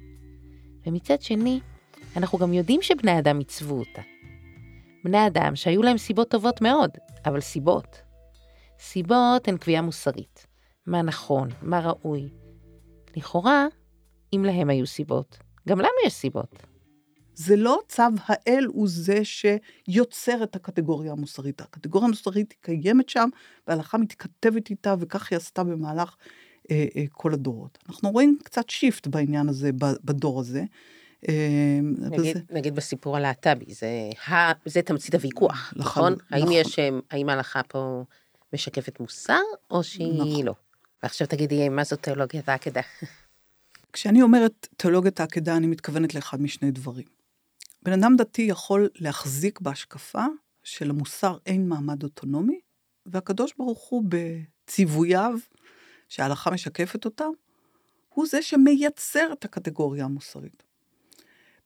ומצד 0.86 1.22
שני, 1.22 1.60
אנחנו 2.16 2.38
גם 2.38 2.52
יודעים 2.52 2.82
שבני 2.82 3.18
אדם 3.18 3.38
עיצבו 3.38 3.78
אותה. 3.78 4.02
בני 5.04 5.26
אדם 5.26 5.56
שהיו 5.56 5.82
להם 5.82 5.98
סיבות 5.98 6.30
טובות 6.30 6.60
מאוד, 6.60 6.90
אבל 7.26 7.40
סיבות. 7.40 8.02
סיבות 8.78 9.48
הן 9.48 9.56
קביעה 9.56 9.82
מוסרית. 9.82 10.46
מה 10.86 11.02
נכון, 11.02 11.48
מה 11.62 11.80
ראוי. 11.80 12.28
לכאורה, 13.16 13.66
אם 14.32 14.44
להם 14.44 14.70
היו 14.70 14.86
סיבות, 14.86 15.38
גם 15.68 15.78
לנו 15.78 15.90
יש 16.06 16.12
סיבות. 16.12 16.71
זה 17.34 17.56
לא 17.56 17.80
צו 17.88 18.02
האל 18.26 18.64
הוא 18.68 18.88
זה 18.88 19.20
שיוצר 19.24 20.42
את 20.42 20.56
הקטגוריה 20.56 21.12
המוסרית. 21.12 21.60
הקטגוריה 21.60 22.06
המוסרית 22.06 22.52
היא 22.52 22.58
קיימת 22.60 23.08
שם, 23.08 23.28
וההלכה 23.66 23.98
מתכתבת 23.98 24.70
איתה, 24.70 24.94
וכך 24.98 25.32
היא 25.32 25.36
עשתה 25.36 25.64
במהלך 25.64 26.16
אה, 26.70 26.86
אה, 26.96 27.04
כל 27.12 27.32
הדורות. 27.32 27.78
אנחנו 27.88 28.10
רואים 28.10 28.38
קצת 28.44 28.70
שיפט 28.70 29.06
בעניין 29.06 29.48
הזה, 29.48 29.70
בדור 30.04 30.40
הזה. 30.40 30.64
אמ, 31.28 31.94
נגיד, 31.98 32.20
וזה... 32.20 32.40
נגיד 32.50 32.74
בסיפור 32.74 33.16
הלהט"בי, 33.16 33.74
זה, 33.74 33.88
זה 34.64 34.82
תמצית 34.82 35.14
הוויכוח, 35.14 35.72
נכון? 35.76 36.12
נכון? 36.12 36.26
האם 36.30 36.52
יש, 36.52 36.78
אמ, 36.78 37.00
האם 37.10 37.28
ההלכה 37.28 37.62
פה 37.62 38.04
משקפת 38.52 39.00
מוסר, 39.00 39.40
או 39.70 39.82
שהיא 39.82 40.14
נכון. 40.14 40.44
לא? 40.44 40.54
ועכשיו 41.02 41.26
תגידי, 41.26 41.68
מה 41.68 41.84
זאת 41.84 42.02
תיאולוגיית 42.02 42.48
העקדה? 42.48 42.80
כשאני 43.92 44.22
אומרת 44.22 44.68
תיאולוגיית 44.76 45.20
העקדה, 45.20 45.56
אני 45.56 45.66
מתכוונת 45.66 46.14
לאחד 46.14 46.42
משני 46.42 46.70
דברים. 46.70 47.21
בן 47.82 47.92
אדם 47.92 48.16
דתי 48.16 48.42
יכול 48.42 48.88
להחזיק 48.94 49.60
בהשקפה 49.60 50.24
שלמוסר 50.62 51.38
אין 51.46 51.68
מעמד 51.68 52.02
אוטונומי, 52.02 52.60
והקדוש 53.06 53.52
ברוך 53.58 53.88
הוא 53.88 54.04
בציווייו, 54.08 55.34
שההלכה 56.08 56.50
משקפת 56.50 57.04
אותם, 57.04 57.30
הוא 58.08 58.26
זה 58.26 58.42
שמייצר 58.42 59.32
את 59.32 59.44
הקטגוריה 59.44 60.04
המוסרית. 60.04 60.62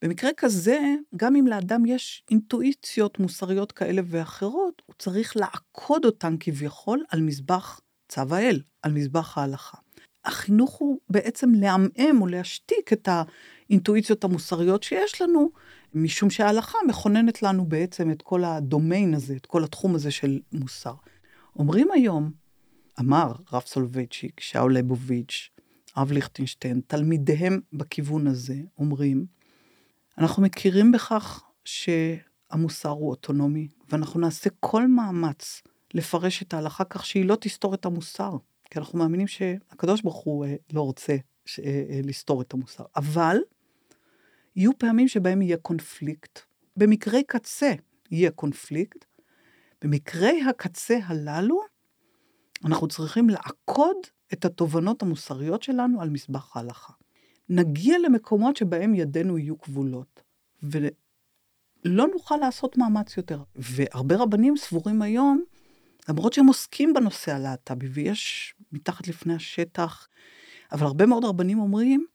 במקרה 0.02 0.30
כזה, 0.36 0.78
גם 1.16 1.36
אם 1.36 1.46
לאדם 1.46 1.86
יש 1.86 2.24
אינטואיציות 2.30 3.18
מוסריות 3.18 3.72
כאלה 3.72 4.02
ואחרות, 4.06 4.82
הוא 4.86 4.94
צריך 4.98 5.36
לעקוד 5.36 6.04
אותן 6.04 6.36
כביכול 6.40 7.04
על 7.08 7.20
מזבח 7.22 7.80
צו 8.08 8.34
האל, 8.34 8.62
על 8.82 8.92
מזבח 8.92 9.38
ההלכה. 9.38 9.78
החינוך 10.26 10.74
הוא 10.74 10.98
בעצם 11.10 11.52
לעמעם 11.54 12.20
או 12.20 12.26
להשתיק 12.26 12.92
את 12.92 13.08
האינטואיציות 13.68 14.24
המוסריות 14.24 14.82
שיש 14.82 15.22
לנו, 15.22 15.50
משום 15.94 16.30
שההלכה 16.30 16.78
מכוננת 16.88 17.42
לנו 17.42 17.66
בעצם 17.66 18.10
את 18.10 18.22
כל 18.22 18.44
הדומיין 18.44 19.14
הזה, 19.14 19.36
את 19.36 19.46
כל 19.46 19.64
התחום 19.64 19.94
הזה 19.94 20.10
של 20.10 20.40
מוסר. 20.52 20.94
אומרים 21.58 21.88
היום, 21.92 22.30
אמר 23.00 23.32
רב 23.52 23.62
סולובייצ'יק, 23.66 24.40
שאול 24.40 24.72
ליבוביץ', 24.74 25.50
הרב 25.94 26.12
ליכטנשטיין, 26.12 26.80
תלמידיהם 26.86 27.60
בכיוון 27.72 28.26
הזה, 28.26 28.56
אומרים, 28.78 29.26
אנחנו 30.18 30.42
מכירים 30.42 30.92
בכך 30.92 31.44
שהמוסר 31.64 32.88
הוא 32.88 33.10
אוטונומי, 33.10 33.68
ואנחנו 33.88 34.20
נעשה 34.20 34.50
כל 34.60 34.86
מאמץ 34.86 35.62
לפרש 35.94 36.42
את 36.42 36.54
ההלכה 36.54 36.84
כך 36.84 37.06
שהיא 37.06 37.24
לא 37.24 37.36
תסתור 37.40 37.74
את 37.74 37.86
המוסר. 37.86 38.36
כי 38.70 38.78
אנחנו 38.78 38.98
מאמינים 38.98 39.26
שהקדוש 39.26 40.02
ברוך 40.02 40.16
הוא 40.16 40.44
אה, 40.46 40.54
לא 40.72 40.80
רוצה 40.80 41.16
ש- 41.44 41.60
אה, 41.60 41.84
אה, 41.90 42.00
לסתור 42.04 42.42
את 42.42 42.54
המוסר. 42.54 42.84
אבל 42.96 43.36
יהיו 44.56 44.78
פעמים 44.78 45.08
שבהם 45.08 45.42
יהיה 45.42 45.56
קונפליקט. 45.56 46.38
במקרי 46.76 47.22
קצה 47.22 47.72
יהיה 48.10 48.30
קונפליקט. 48.30 49.04
במקרי 49.82 50.42
הקצה 50.42 50.98
הללו, 51.04 51.60
אנחנו 52.64 52.88
צריכים 52.88 53.28
לעקוד 53.30 53.96
את 54.32 54.44
התובנות 54.44 55.02
המוסריות 55.02 55.62
שלנו 55.62 56.00
על 56.00 56.10
מזבח 56.10 56.56
ההלכה. 56.56 56.92
נגיע 57.48 57.98
למקומות 57.98 58.56
שבהם 58.56 58.94
ידינו 58.94 59.38
יהיו 59.38 59.60
כבולות, 59.60 60.22
ולא 60.62 62.06
נוכל 62.12 62.36
לעשות 62.36 62.78
מאמץ 62.78 63.16
יותר. 63.16 63.42
והרבה 63.56 64.16
רבנים 64.16 64.56
סבורים 64.56 65.02
היום, 65.02 65.44
למרות 66.08 66.32
שהם 66.32 66.46
עוסקים 66.46 66.92
בנושא 66.92 67.34
הלהט"בי, 67.34 67.86
ויש 67.86 68.54
מתחת 68.72 69.08
לפני 69.08 69.34
השטח, 69.34 70.08
אבל 70.72 70.86
הרבה 70.86 71.06
מאוד 71.06 71.24
רבנים 71.24 71.58
אומרים, 71.58 72.06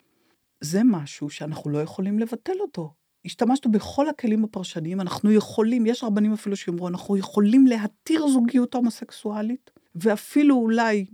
זה 0.61 0.81
משהו 0.83 1.29
שאנחנו 1.29 1.69
לא 1.69 1.81
יכולים 1.81 2.19
לבטל 2.19 2.59
אותו. 2.59 2.93
השתמשנו 3.25 3.71
בכל 3.71 4.09
הכלים 4.09 4.43
הפרשניים, 4.43 5.01
אנחנו 5.01 5.31
יכולים, 5.31 5.85
יש 5.85 6.03
רבנים 6.03 6.33
אפילו 6.33 6.55
שאומרו, 6.55 6.87
אנחנו 6.87 7.17
יכולים 7.17 7.67
להתיר 7.67 8.27
זוגיות 8.27 8.73
הומוסקסואלית, 8.73 9.71
ואפילו 9.95 10.55
אולי 10.55 11.05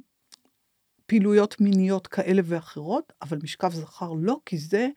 פעילויות 1.05 1.61
מיניות 1.61 2.07
כאלה 2.07 2.41
ואחרות, 2.45 3.13
אבל 3.21 3.37
משכב 3.43 3.71
זכר 3.73 4.13
לא, 4.13 4.39
כי 4.45 4.57
זה 4.57 4.89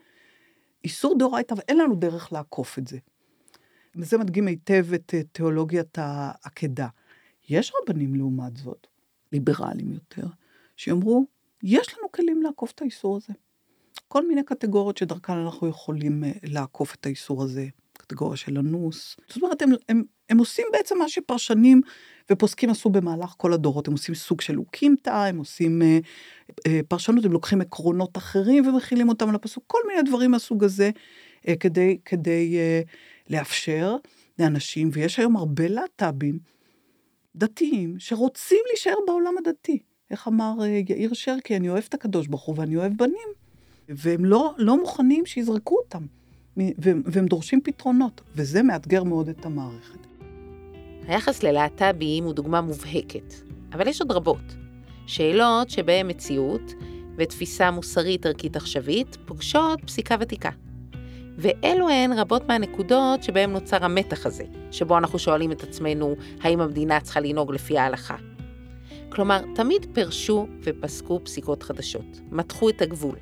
איסור 0.85 1.19
דאורייתא, 1.19 1.55
ואין 1.59 1.79
לנו 1.79 1.95
דרך 1.95 2.33
לעקוף 2.33 2.79
את 2.79 2.87
זה. 2.87 2.99
וזה 3.97 4.19
מדגים 4.19 4.47
היטב 4.47 4.87
את 4.95 5.14
אה, 5.14 5.23
תיאולוגיית 5.23 5.99
העקדה. 5.99 6.88
יש 7.50 7.72
רבנים 7.82 8.14
לעומת 8.14 8.56
זאת, 8.56 8.86
ליברליים 9.32 9.92
יותר, 9.92 10.26
שיאמרו, 10.76 11.26
יש 11.62 11.98
לנו 11.98 12.12
כלים 12.12 12.42
לעקוף 12.42 12.72
את 12.72 12.82
האיסור 12.82 13.16
הזה. 13.16 13.32
כל 14.08 14.28
מיני 14.28 14.42
קטגוריות 14.44 14.96
שדרכן 14.96 15.32
אנחנו 15.32 15.68
יכולים 15.68 16.24
אה, 16.24 16.32
לעקוף 16.42 16.94
את 16.94 17.06
האיסור 17.06 17.42
הזה. 17.42 17.66
קטגוריה 18.10 18.36
של 18.36 18.58
אנוס. 18.58 19.16
זאת 19.28 19.42
אומרת, 19.42 19.62
הם, 19.62 19.70
הם, 19.88 20.02
הם 20.28 20.38
עושים 20.38 20.66
בעצם 20.72 20.98
מה 20.98 21.08
שפרשנים 21.08 21.80
ופוסקים 22.32 22.70
עשו 22.70 22.90
במהלך 22.90 23.34
כל 23.36 23.52
הדורות. 23.52 23.88
הם 23.88 23.92
עושים 23.92 24.14
סוג 24.14 24.40
של 24.40 24.58
אוקימתא, 24.58 25.10
הם 25.10 25.38
עושים 25.38 25.82
אה, 25.82 25.98
אה, 26.66 26.80
פרשנות, 26.88 27.24
הם 27.24 27.32
לוקחים 27.32 27.60
עקרונות 27.60 28.16
אחרים 28.16 28.68
ומכילים 28.68 29.08
אותם 29.08 29.28
על 29.28 29.34
הפסוק, 29.34 29.64
כל 29.66 29.78
מיני 29.88 30.02
דברים 30.02 30.30
מהסוג 30.30 30.64
הזה, 30.64 30.90
אה, 31.48 31.56
כדי, 31.56 31.98
כדי 32.04 32.56
אה, 32.58 32.80
לאפשר 33.30 33.96
לאנשים, 34.38 34.90
ויש 34.92 35.18
היום 35.18 35.36
הרבה 35.36 35.68
להט"בים 35.68 36.38
דתיים 37.37 37.95
שרוצים 37.99 38.59
להישאר 38.69 38.95
בעולם 39.07 39.35
הדתי. 39.38 39.79
איך 40.11 40.29
אמר 40.29 40.55
אה, 40.61 40.66
יאיר 40.88 41.14
שרקי, 41.14 41.57
אני 41.57 41.69
אוהב 41.69 41.85
את 41.88 41.95
הקדוש 41.95 42.27
ברוך 42.27 42.43
הוא 42.43 42.55
ואני 42.59 42.77
אוהב 42.77 42.93
בנים. 42.97 43.29
והם 43.88 44.25
לא, 44.25 44.55
לא 44.59 44.81
מוכנים 44.81 45.27
שיזרקו 45.27 45.77
אותם, 45.77 46.07
והם, 46.57 47.03
והם 47.07 47.27
דורשים 47.27 47.61
פתרונות, 47.64 48.21
וזה 48.35 48.62
מאתגר 48.62 49.05
מאוד 49.05 49.29
את 49.29 49.47
המערכת. 49.47 49.99
היחס 51.07 51.43
ללהט"בים 51.43 52.25
הוא 52.25 52.33
דוגמה 52.33 52.61
מובהקת, 52.61 53.35
אבל 53.73 53.88
יש 53.88 54.01
עוד 54.01 54.12
רבות. 54.12 54.57
שאלות 55.07 55.71
שבהן 55.71 56.11
מציאות 56.11 56.73
ותפיסה 57.16 57.71
מוסרית 57.71 58.27
ערכית 58.27 58.57
עכשווית 58.57 59.16
פוגשות 59.27 59.81
פסיקה 59.87 60.16
ותיקה. 60.21 60.51
ואלו 61.38 61.88
הן 61.88 62.12
רבות 62.12 62.49
מהנקודות 62.49 63.23
שבהן 63.23 63.53
נוצר 63.53 63.85
המתח 63.85 64.27
הזה, 64.27 64.45
שבו 64.71 64.99
אנחנו 64.99 65.19
שואלים 65.19 65.53
את 65.53 65.62
עצמנו 65.62 66.16
האם 66.40 66.61
המדינה 66.61 67.01
צריכה 67.01 67.21
לנהוג 67.21 67.53
לפי 67.53 67.79
ההלכה. 67.79 68.16
כלומר, 69.09 69.40
תמיד 69.55 69.87
פירשו 69.93 70.47
ופסקו 70.62 71.21
פסיקות 71.25 71.62
חדשות, 71.62 72.21
מתחו 72.31 72.71
את 72.71 72.83
הגבול. 72.83 73.16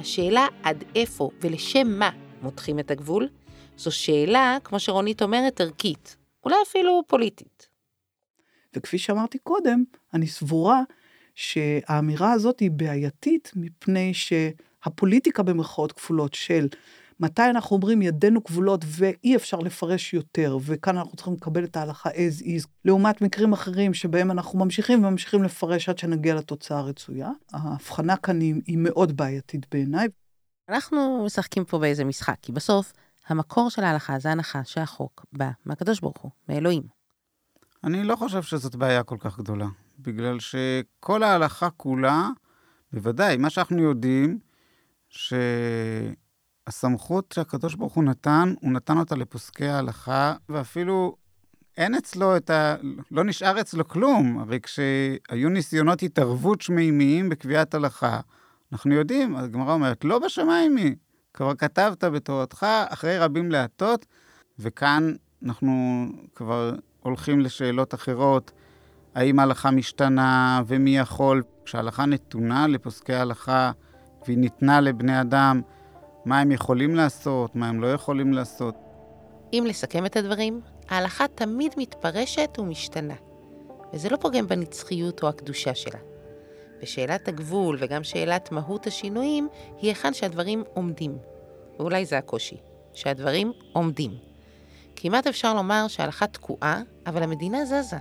השאלה 0.00 0.46
עד 0.62 0.84
איפה 0.96 1.30
ולשם 1.40 1.86
מה 1.98 2.10
מותחים 2.42 2.78
את 2.78 2.90
הגבול, 2.90 3.28
זו 3.76 3.90
שאלה, 3.92 4.58
כמו 4.64 4.80
שרונית 4.80 5.22
אומרת, 5.22 5.60
ערכית, 5.60 6.16
אולי 6.44 6.56
אפילו 6.68 7.02
פוליטית. 7.06 7.68
וכפי 8.76 8.98
שאמרתי 8.98 9.38
קודם, 9.38 9.84
אני 10.14 10.26
סבורה 10.26 10.82
שהאמירה 11.34 12.32
הזאת 12.32 12.60
היא 12.60 12.70
בעייתית 12.70 13.52
מפני 13.56 14.14
שהפוליטיקה 14.14 15.42
במרכאות 15.42 15.92
כפולות 15.92 16.34
של 16.34 16.68
מתי 17.20 17.42
אנחנו 17.50 17.76
אומרים 17.76 18.02
ידינו 18.02 18.44
כבולות 18.44 18.84
ואי 18.86 19.36
אפשר 19.36 19.58
לפרש 19.58 20.14
יותר, 20.14 20.58
וכאן 20.62 20.98
אנחנו 20.98 21.16
צריכים 21.16 21.34
לקבל 21.34 21.64
את 21.64 21.76
ההלכה 21.76 22.10
as 22.10 22.42
is, 22.42 22.66
לעומת 22.84 23.22
מקרים 23.22 23.52
אחרים 23.52 23.94
שבהם 23.94 24.30
אנחנו 24.30 24.58
ממשיכים 24.58 25.04
וממשיכים 25.04 25.42
לפרש 25.42 25.88
עד 25.88 25.98
שנגיע 25.98 26.34
לתוצאה 26.34 26.78
הרצויה. 26.78 27.30
ההבחנה 27.52 28.16
כאן 28.16 28.40
היא, 28.40 28.54
היא 28.66 28.78
מאוד 28.78 29.16
בעייתית 29.16 29.66
בעיניי. 29.70 30.08
אנחנו 30.68 31.22
משחקים 31.26 31.64
פה 31.64 31.78
באיזה 31.78 32.04
משחק, 32.04 32.36
כי 32.42 32.52
בסוף 32.52 32.92
המקור 33.28 33.70
של 33.70 33.84
ההלכה 33.84 34.18
זה 34.18 34.30
הנחה 34.30 34.64
שהחוק 34.64 35.26
בא 35.32 35.50
מהקדוש 35.66 36.00
ברוך 36.00 36.20
הוא, 36.20 36.30
מאלוהים. 36.48 36.82
אני 37.84 38.04
לא 38.04 38.16
חושב 38.16 38.42
שזאת 38.42 38.74
בעיה 38.74 39.02
כל 39.02 39.16
כך 39.18 39.38
גדולה, 39.38 39.66
בגלל 39.98 40.38
שכל 40.40 41.22
ההלכה 41.22 41.70
כולה, 41.70 42.28
בוודאי, 42.92 43.36
מה 43.36 43.50
שאנחנו 43.50 43.82
יודעים, 43.82 44.38
שהסמכות 46.70 47.32
שהקדוש 47.34 47.74
ברוך 47.74 47.94
הוא 47.94 48.04
נתן, 48.04 48.54
הוא 48.60 48.72
נתן 48.72 48.98
אותה 48.98 49.14
לפוסקי 49.14 49.66
ההלכה, 49.66 50.34
ואפילו 50.48 51.16
אין 51.76 51.94
אצלו 51.94 52.36
את 52.36 52.50
ה... 52.50 52.74
לא 53.10 53.24
נשאר 53.24 53.60
אצלו 53.60 53.88
כלום. 53.88 54.38
הרי 54.38 54.60
כשהיו 54.60 55.48
ניסיונות 55.48 56.02
התערבות 56.02 56.60
שמימיים 56.60 57.28
בקביעת 57.28 57.74
הלכה, 57.74 58.20
אנחנו 58.72 58.94
יודעים, 58.94 59.36
הגמרא 59.36 59.72
אומרת, 59.72 60.04
לא 60.04 60.18
בשמיים 60.18 60.76
היא. 60.76 60.94
כבר 61.34 61.54
כתבת 61.54 62.04
בתורתך, 62.04 62.66
אחרי 62.88 63.18
רבים 63.18 63.50
להטות, 63.50 64.06
וכאן 64.58 65.14
אנחנו 65.44 66.04
כבר 66.34 66.72
הולכים 67.00 67.40
לשאלות 67.40 67.94
אחרות, 67.94 68.52
האם 69.14 69.38
ההלכה 69.38 69.70
משתנה 69.70 70.62
ומי 70.66 70.98
יכול. 70.98 71.42
כשההלכה 71.64 72.06
נתונה 72.06 72.66
לפוסקי 72.66 73.14
ההלכה 73.14 73.72
והיא 74.26 74.38
ניתנה 74.38 74.80
לבני 74.80 75.20
אדם, 75.20 75.60
מה 76.24 76.40
הם 76.40 76.52
יכולים 76.52 76.94
לעשות, 76.94 77.56
מה 77.56 77.68
הם 77.68 77.80
לא 77.80 77.92
יכולים 77.92 78.32
לעשות. 78.32 78.74
אם 79.52 79.64
לסכם 79.68 80.06
את 80.06 80.16
הדברים, 80.16 80.60
ההלכה 80.88 81.28
תמיד 81.34 81.72
מתפרשת 81.76 82.58
ומשתנה, 82.58 83.14
וזה 83.92 84.08
לא 84.08 84.16
פוגם 84.16 84.46
בנצחיות 84.46 85.22
או 85.22 85.28
הקדושה 85.28 85.74
שלה. 85.74 85.98
ושאלת 86.82 87.28
הגבול 87.28 87.76
וגם 87.80 88.04
שאלת 88.04 88.52
מהות 88.52 88.86
השינויים 88.86 89.48
היא 89.78 89.90
היכן 89.90 90.14
שהדברים 90.14 90.64
עומדים. 90.74 91.18
ואולי 91.78 92.04
זה 92.04 92.18
הקושי, 92.18 92.56
שהדברים 92.94 93.52
עומדים. 93.72 94.10
כמעט 94.96 95.26
אפשר 95.26 95.54
לומר 95.54 95.88
שההלכה 95.88 96.26
תקועה, 96.26 96.82
אבל 97.06 97.22
המדינה 97.22 97.64
זזה. 97.64 97.96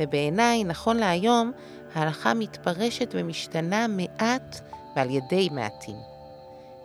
ובעיניי, 0.00 0.64
נכון 0.64 0.96
להיום, 0.96 1.52
ההלכה 1.94 2.34
מתפרשת 2.34 3.14
ומשתנה 3.18 3.86
מעט 3.88 4.60
ועל 4.96 5.10
ידי 5.10 5.48
מעטים. 5.52 6.15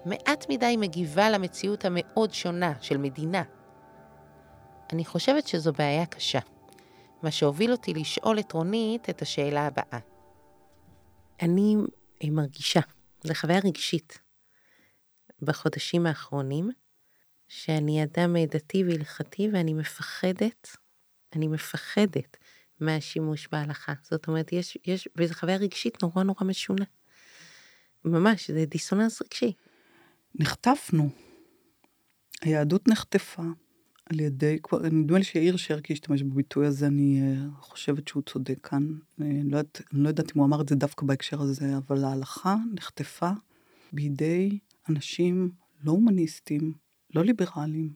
מעט 0.05 0.45
מדי 0.49 0.77
מגיבה 0.77 1.29
למציאות 1.29 1.85
המאוד 1.85 2.33
שונה 2.33 2.73
של 2.81 2.97
מדינה. 2.97 3.43
אני 4.93 5.05
חושבת 5.05 5.47
שזו 5.47 5.73
בעיה 5.73 6.05
קשה, 6.05 6.39
מה 7.23 7.31
שהוביל 7.31 7.71
אותי 7.71 7.93
לשאול 7.93 8.39
את 8.39 8.51
רונית 8.51 9.09
את 9.09 9.21
השאלה 9.21 9.67
הבאה. 9.67 9.99
אני 11.41 11.75
מרגישה, 12.23 12.79
זו 13.23 13.33
חוויה 13.33 13.59
רגשית, 13.65 14.19
בחודשים 15.41 16.05
האחרונים, 16.05 16.69
שאני 17.47 18.03
אדם 18.03 18.35
דתי 18.51 18.83
והלכתי 18.83 19.49
ואני 19.53 19.73
מפחדת, 19.73 20.77
אני 21.35 21.47
מפחדת 21.47 22.37
מהשימוש 22.79 23.47
בהלכה. 23.51 23.93
זאת 24.03 24.27
אומרת, 24.27 24.53
יש, 24.53 24.77
יש, 24.85 25.07
וזו 25.15 25.33
חוויה 25.33 25.57
רגשית 25.57 26.03
נורא 26.03 26.23
נורא 26.23 26.43
משונה. 26.45 26.85
ממש, 28.05 28.51
זה 28.51 28.65
דיסוננס 28.65 29.21
רגשי. 29.21 29.53
נחטפנו. 30.35 31.09
היהדות 32.41 32.87
נחטפה 32.87 33.43
על 34.05 34.19
ידי, 34.19 34.57
נדמה 34.91 35.17
לי 35.17 35.23
שיאיר 35.23 35.57
שרקי 35.57 35.93
השתמש 35.93 36.23
בביטוי 36.23 36.67
הזה, 36.67 36.87
אני 36.87 37.21
uh, 37.21 37.61
חושבת 37.61 38.07
שהוא 38.07 38.23
צודק 38.23 38.67
כאן. 38.67 38.93
אני 39.19 39.43
לא, 39.43 39.57
יודעת, 39.57 39.81
אני 39.93 40.03
לא 40.03 40.07
יודעת 40.07 40.35
אם 40.35 40.39
הוא 40.39 40.47
אמר 40.47 40.61
את 40.61 40.69
זה 40.69 40.75
דווקא 40.75 41.05
בהקשר 41.05 41.41
הזה, 41.41 41.77
אבל 41.77 42.03
ההלכה 42.03 42.55
נחטפה 42.73 43.31
בידי 43.93 44.59
אנשים 44.89 45.51
לא 45.83 45.91
הומניסטים, 45.91 46.73
לא 47.15 47.23
ליברליים, 47.23 47.93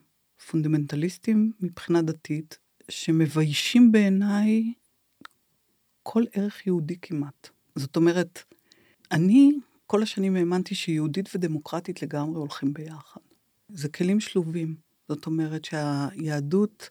פונדמנטליסטים 0.49 1.51
מבחינה 1.59 2.01
דתית, 2.01 2.57
שמביישים 2.89 3.91
בעיניי 3.91 4.73
כל 6.03 6.23
ערך 6.33 6.67
יהודי 6.67 6.95
כמעט. 7.01 7.49
זאת 7.75 7.95
אומרת, 7.95 8.43
אני 9.11 9.51
כל 9.87 10.03
השנים 10.03 10.35
האמנתי 10.35 10.75
שיהודית 10.75 11.29
ודמוקרטית 11.35 12.01
לגמרי 12.01 12.37
הולכים 12.37 12.73
ביחד. 12.73 13.21
זה 13.69 13.89
כלים 13.89 14.19
שלובים. 14.19 14.75
זאת 15.09 15.25
אומרת 15.25 15.65
שהיהדות 15.65 16.89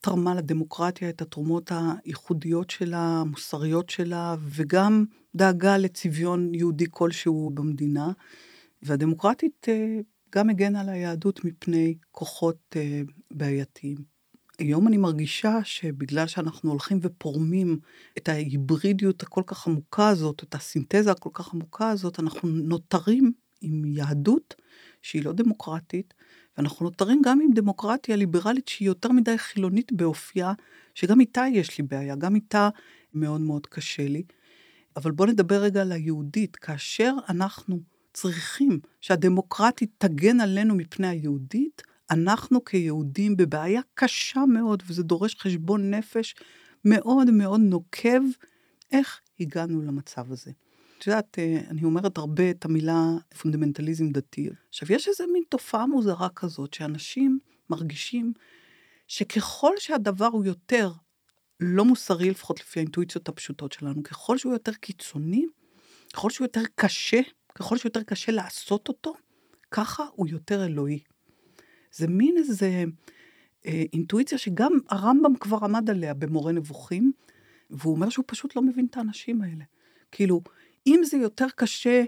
תרמה 0.00 0.34
לדמוקרטיה 0.34 1.08
את 1.08 1.22
התרומות 1.22 1.72
הייחודיות 2.04 2.70
שלה, 2.70 3.20
המוסריות 3.20 3.90
שלה, 3.90 4.36
וגם 4.40 5.04
דאגה 5.34 5.78
לצביון 5.78 6.54
יהודי 6.54 6.86
כלשהו 6.90 7.50
במדינה. 7.54 8.12
והדמוקרטית 8.82 9.66
אה, 9.68 9.98
גם 10.34 10.50
הגנה 10.50 10.80
על 10.80 10.88
היהדות 10.88 11.44
מפני 11.44 11.94
כוחות 12.10 12.76
אה, 12.76 13.02
בעייתיים. 13.30 14.11
היום 14.58 14.88
אני 14.88 14.96
מרגישה 14.96 15.58
שבגלל 15.64 16.26
שאנחנו 16.26 16.70
הולכים 16.70 16.98
ופורמים 17.02 17.78
את 18.18 18.28
ההיברידיות 18.28 19.22
הכל 19.22 19.42
כך 19.46 19.66
עמוקה 19.66 20.08
הזאת, 20.08 20.42
את 20.42 20.54
הסינתזה 20.54 21.10
הכל 21.10 21.30
כך 21.32 21.54
עמוקה 21.54 21.90
הזאת, 21.90 22.20
אנחנו 22.20 22.48
נותרים 22.48 23.32
עם 23.60 23.84
יהדות 23.84 24.54
שהיא 25.02 25.24
לא 25.24 25.32
דמוקרטית, 25.32 26.14
ואנחנו 26.56 26.84
נותרים 26.84 27.22
גם 27.24 27.40
עם 27.40 27.52
דמוקרטיה 27.54 28.16
ליברלית 28.16 28.68
שהיא 28.68 28.88
יותר 28.88 29.12
מדי 29.12 29.38
חילונית 29.38 29.92
באופייה, 29.92 30.52
שגם 30.94 31.20
איתה 31.20 31.44
יש 31.52 31.78
לי 31.78 31.84
בעיה, 31.84 32.16
גם 32.16 32.34
איתה 32.34 32.68
מאוד 33.14 33.40
מאוד 33.40 33.66
קשה 33.66 34.08
לי. 34.08 34.22
אבל 34.96 35.10
בואו 35.10 35.28
נדבר 35.28 35.62
רגע 35.62 35.80
על 35.82 35.92
היהודית. 35.92 36.56
כאשר 36.56 37.14
אנחנו 37.28 37.80
צריכים 38.12 38.80
שהדמוקרטית 39.00 39.90
תגן 39.98 40.40
עלינו 40.40 40.74
מפני 40.74 41.08
היהודית, 41.08 41.82
אנחנו 42.12 42.64
כיהודים 42.64 43.36
בבעיה 43.36 43.80
קשה 43.94 44.40
מאוד, 44.46 44.82
וזה 44.86 45.02
דורש 45.02 45.36
חשבון 45.38 45.90
נפש 45.94 46.34
מאוד 46.84 47.30
מאוד 47.30 47.60
נוקב, 47.60 48.20
איך 48.92 49.20
הגענו 49.40 49.82
למצב 49.82 50.32
הזה. 50.32 50.50
את 50.98 51.06
יודעת, 51.06 51.38
אה, 51.38 51.60
אני 51.70 51.84
אומרת 51.84 52.18
הרבה 52.18 52.50
את 52.50 52.64
המילה 52.64 53.04
פונדמנטליזם 53.38 54.10
דתי. 54.10 54.50
עכשיו, 54.68 54.92
יש 54.92 55.08
איזה 55.08 55.24
מין 55.32 55.42
תופעה 55.48 55.86
מוזרה 55.86 56.28
כזאת, 56.28 56.74
שאנשים 56.74 57.38
מרגישים 57.70 58.32
שככל 59.06 59.72
שהדבר 59.78 60.26
הוא 60.26 60.44
יותר 60.44 60.92
לא 61.60 61.84
מוסרי, 61.84 62.30
לפחות 62.30 62.60
לפי 62.60 62.80
האינטואיציות 62.80 63.28
הפשוטות 63.28 63.72
שלנו, 63.72 64.02
ככל 64.02 64.38
שהוא 64.38 64.52
יותר 64.52 64.72
קיצוני, 64.72 65.46
ככל 66.12 66.30
שהוא 66.30 66.44
יותר 66.44 66.62
קשה, 66.74 67.20
ככל 67.54 67.78
שיותר 67.78 68.02
קשה 68.02 68.32
לעשות 68.32 68.88
אותו, 68.88 69.14
ככה 69.70 70.04
הוא 70.12 70.28
יותר 70.28 70.64
אלוהי. 70.64 71.00
זה 71.92 72.06
מין 72.08 72.36
איזה 72.36 72.84
אה, 73.66 73.82
אינטואיציה 73.92 74.38
שגם 74.38 74.72
הרמב"ם 74.90 75.36
כבר 75.36 75.58
עמד 75.62 75.90
עליה 75.90 76.14
במורה 76.14 76.52
נבוכים, 76.52 77.12
והוא 77.70 77.94
אומר 77.94 78.08
שהוא 78.08 78.24
פשוט 78.28 78.56
לא 78.56 78.62
מבין 78.62 78.86
את 78.90 78.96
האנשים 78.96 79.42
האלה. 79.42 79.64
כאילו, 80.12 80.40
אם 80.86 81.00
זה 81.04 81.16
יותר 81.16 81.46
קשה 81.56 82.04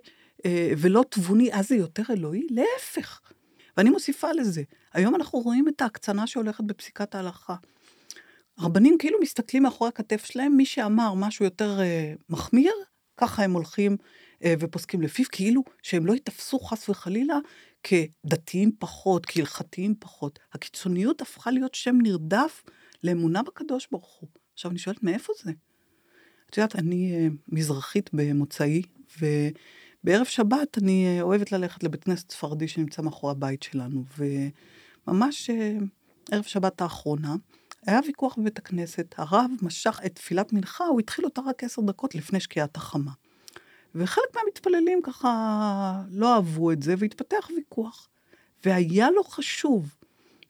אה, 0.47 0.73
ולא 0.79 1.05
תבוני, 1.09 1.53
אז 1.53 1.69
זה 1.69 1.77
יותר 1.77 2.03
אלוהי? 2.11 2.47
להפך. 2.51 3.21
ואני 3.77 3.91
מוסיפה 3.91 4.33
לזה, 4.33 4.63
היום 4.93 5.15
אנחנו 5.15 5.39
רואים 5.39 5.69
את 5.69 5.83
ההקצנה 5.83 6.27
שהולכת 6.27 6.65
בפסיקת 6.65 7.15
ההלכה. 7.15 7.55
רבנים 8.59 8.97
כאילו 8.99 9.19
מסתכלים 9.23 9.63
מאחורי 9.63 9.89
הכתף 9.89 10.25
שלהם, 10.25 10.57
מי 10.57 10.67
שאמר 10.67 11.15
משהו 11.15 11.45
יותר 11.45 11.81
אה, 11.81 12.15
מחמיר, 12.29 12.73
ככה 13.17 13.45
הם 13.45 13.53
הולכים 13.53 13.97
ופוסקים 14.47 15.03
לפיו, 15.03 15.25
כאילו 15.33 15.65
שהם 15.83 16.07
לא 16.07 16.13
ייתפסו 16.13 16.59
חס 16.59 16.89
וחלילה 16.89 17.39
כדתיים 17.83 18.73
פחות, 18.79 19.27
כהלכתיים 19.27 19.95
פחות. 19.99 20.39
הקיצוניות 20.53 21.23
הפכה 21.23 21.51
להיות 21.51 21.75
שם 21.75 21.97
נרדף 22.03 22.63
לאמונה 23.05 23.43
בקדוש 23.43 23.89
ברוך 23.91 24.19
הוא. 24.21 24.29
עכשיו 24.55 24.71
אני 24.71 24.79
שואלת, 24.79 25.03
מאיפה 25.03 25.33
זה? 25.45 25.53
את 26.51 26.57
יודעת, 26.59 26.77
אני 26.77 27.13
אה, 27.15 27.29
מזרחית 27.49 28.11
במוצאי, 28.13 28.83
ובערב 29.21 30.27
שבת 30.27 30.79
אני 30.79 31.07
אה, 31.07 31.23
אוהבת 31.23 31.53
ללכת 31.53 31.83
לבית 31.83 32.05
כנסת 32.05 32.33
ספרדי 32.33 32.69
שנמצא 32.69 33.03
מאחורי 33.03 33.31
הבית 33.33 33.63
שלנו, 33.63 34.05
וממש 34.19 35.51
ערב 36.31 36.43
שבת 36.43 36.81
האחרונה, 36.81 37.35
היה 37.87 38.01
ויכוח 38.07 38.39
בבית 38.39 38.59
הכנסת, 38.59 39.15
הרב 39.19 39.51
משך 39.63 40.01
את 40.07 40.15
תפילת 40.15 40.53
מנחה, 40.53 40.85
הוא 40.85 41.01
התחיל 41.01 41.25
אותה 41.25 41.41
רק 41.47 41.65
עשר 41.65 41.83
דקות 41.83 42.15
לפני 42.15 42.41
שקיעת 42.41 42.77
החמה. 42.77 43.11
וחלק 43.95 44.37
מהמתפללים 44.37 45.03
ככה 45.03 46.03
לא 46.11 46.35
אהבו 46.35 46.73
את 46.73 46.83
זה, 46.83 46.95
והתפתח 46.99 47.49
ויכוח. 47.57 48.09
והיה 48.65 49.11
לו 49.11 49.25
חשוב 49.25 49.95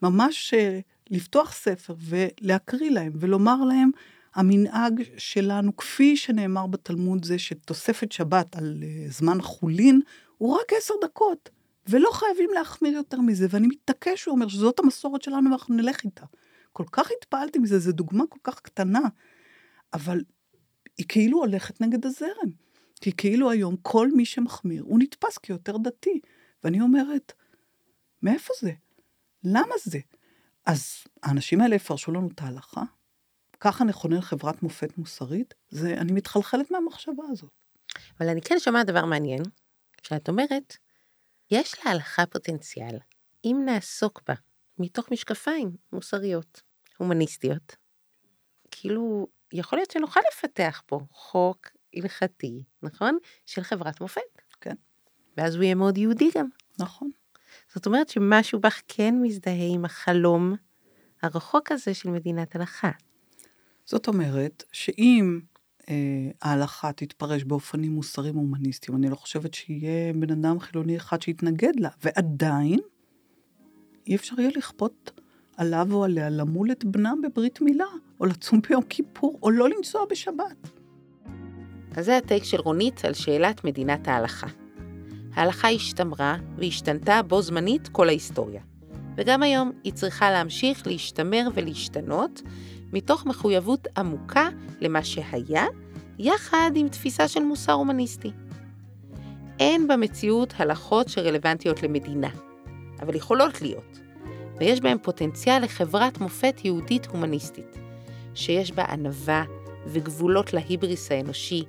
ממש 0.02 0.54
אה, 0.54 0.80
לפתוח 1.10 1.52
ספר 1.52 1.94
ולהקריא 1.98 2.90
להם 2.90 3.12
ולומר 3.20 3.64
להם, 3.64 3.90
המנהג 4.34 5.02
שלנו, 5.16 5.76
כפי 5.76 6.16
שנאמר 6.16 6.66
בתלמוד 6.66 7.24
זה 7.24 7.38
שתוספת 7.38 8.12
שבת 8.12 8.56
על 8.56 8.82
אה, 8.82 9.06
זמן 9.08 9.42
חולין, 9.42 10.00
הוא 10.38 10.54
רק 10.54 10.72
עשר 10.72 10.94
דקות, 11.04 11.50
ולא 11.88 12.10
חייבים 12.12 12.50
להחמיר 12.54 12.92
יותר 12.92 13.20
מזה. 13.20 13.46
ואני 13.50 13.66
מתעקש, 13.66 14.24
הוא 14.24 14.34
אומר, 14.34 14.48
שזאת 14.48 14.78
המסורת 14.78 15.22
שלנו 15.22 15.50
ואנחנו 15.50 15.74
נלך 15.74 16.04
איתה. 16.04 16.24
כל 16.72 16.84
כך 16.92 17.10
התפעלתי 17.18 17.58
מזה, 17.58 17.78
זו 17.78 17.92
דוגמה 17.92 18.24
כל 18.28 18.38
כך 18.42 18.60
קטנה, 18.60 19.00
אבל 19.92 20.20
היא 20.98 21.06
כאילו 21.08 21.38
הולכת 21.38 21.80
נגד 21.80 22.06
הזרם. 22.06 22.63
כי 23.04 23.12
כאילו 23.12 23.50
היום 23.50 23.76
כל 23.82 24.08
מי 24.12 24.24
שמחמיר, 24.24 24.82
הוא 24.82 24.98
נתפס 24.98 25.38
כיותר 25.38 25.76
דתי. 25.76 26.20
ואני 26.64 26.80
אומרת, 26.80 27.32
מאיפה 28.22 28.54
זה? 28.60 28.72
למה 29.44 29.74
זה? 29.84 29.98
אז 30.66 31.04
האנשים 31.22 31.60
האלה 31.60 31.74
יפרשו 31.74 32.12
לנו 32.12 32.28
את 32.34 32.40
ההלכה? 32.40 32.82
ככה 33.60 33.84
נכונן 33.84 34.20
חברת 34.20 34.62
מופת 34.62 34.98
מוסרית? 34.98 35.54
זה, 35.68 35.94
אני 35.94 36.12
מתחלחלת 36.12 36.70
מהמחשבה 36.70 37.24
הזאת. 37.30 37.50
אבל 38.20 38.28
אני 38.28 38.42
כן 38.42 38.56
שומעת 38.58 38.86
דבר 38.86 39.04
מעניין, 39.04 39.42
שאת 40.02 40.28
אומרת, 40.28 40.76
יש 41.50 41.74
להלכה 41.84 42.26
פוטנציאל, 42.26 42.98
אם 43.44 43.62
נעסוק 43.64 44.22
בה, 44.28 44.34
מתוך 44.78 45.10
משקפיים 45.10 45.76
מוסריות, 45.92 46.62
הומניסטיות. 46.98 47.76
כאילו, 48.70 49.26
יכול 49.52 49.78
להיות 49.78 49.90
שנוכל 49.90 50.20
לפתח 50.32 50.82
פה 50.86 51.00
חוק 51.10 51.68
הלכתי, 51.96 52.62
נכון? 52.82 53.18
של 53.46 53.62
חברת 53.62 54.00
מופת. 54.00 54.20
כן. 54.60 54.74
ואז 55.36 55.54
הוא 55.54 55.64
יהיה 55.64 55.74
מאוד 55.74 55.98
יהודי 55.98 56.30
גם. 56.36 56.46
נכון. 56.78 57.10
זאת 57.74 57.86
אומרת 57.86 58.08
שמשהו 58.08 58.60
בך 58.60 58.82
כן 58.88 59.14
מזדהה 59.22 59.68
עם 59.74 59.84
החלום 59.84 60.54
הרחוק 61.22 61.72
הזה 61.72 61.94
של 61.94 62.10
מדינת 62.10 62.56
הלכה. 62.56 62.90
זאת 63.84 64.08
אומרת 64.08 64.64
שאם 64.72 65.40
אה, 65.88 66.30
ההלכה 66.42 66.92
תתפרש 66.92 67.44
באופנים 67.44 67.92
מוסריים 67.92 68.36
הומניסטיים, 68.36 68.98
אני 68.98 69.10
לא 69.10 69.16
חושבת 69.16 69.54
שיהיה 69.54 70.12
בן 70.12 70.30
אדם 70.30 70.60
חילוני 70.60 70.96
אחד 70.96 71.22
שיתנגד 71.22 71.72
לה, 71.76 71.88
ועדיין 72.02 72.80
אי 74.06 74.16
אפשר 74.16 74.40
יהיה 74.40 74.50
לכפות 74.56 75.20
עליו 75.56 75.88
או 75.92 76.04
עליה 76.04 76.30
למול 76.30 76.72
את 76.72 76.84
בנם 76.84 77.20
בברית 77.22 77.60
מילה, 77.60 77.86
או 78.20 78.26
לצום 78.26 78.60
ביום 78.68 78.82
כיפור, 78.82 79.38
או 79.42 79.50
לא 79.50 79.68
לנסוע 79.68 80.04
בשבת. 80.10 80.70
אז 81.96 82.04
זה 82.04 82.16
הטייק 82.16 82.44
של 82.44 82.60
רונית 82.60 83.04
על 83.04 83.14
שאלת 83.14 83.64
מדינת 83.64 84.08
ההלכה. 84.08 84.46
ההלכה 85.34 85.68
השתמרה 85.68 86.36
והשתנתה 86.58 87.22
בו 87.22 87.42
זמנית 87.42 87.88
כל 87.88 88.08
ההיסטוריה. 88.08 88.60
וגם 89.16 89.42
היום 89.42 89.72
היא 89.84 89.92
צריכה 89.92 90.30
להמשיך 90.30 90.86
להשתמר 90.86 91.48
ולהשתנות, 91.54 92.42
מתוך 92.92 93.26
מחויבות 93.26 93.88
עמוקה 93.96 94.48
למה 94.80 95.04
שהיה, 95.04 95.64
יחד 96.18 96.70
עם 96.74 96.88
תפיסה 96.88 97.28
של 97.28 97.42
מוסר 97.42 97.72
הומניסטי. 97.72 98.30
אין 99.58 99.88
במציאות 99.88 100.54
הלכות 100.58 101.08
שרלוונטיות 101.08 101.82
למדינה, 101.82 102.28
אבל 103.00 103.14
יכולות 103.14 103.62
להיות, 103.62 104.00
ויש 104.58 104.80
בהן 104.80 104.98
פוטנציאל 105.02 105.64
לחברת 105.64 106.18
מופת 106.18 106.60
יהודית 106.64 107.06
הומניסטית, 107.06 107.78
שיש 108.34 108.72
בה 108.72 108.84
ענווה 108.84 109.44
וגבולות 109.86 110.52
להיבריס 110.52 111.12
האנושי, 111.12 111.64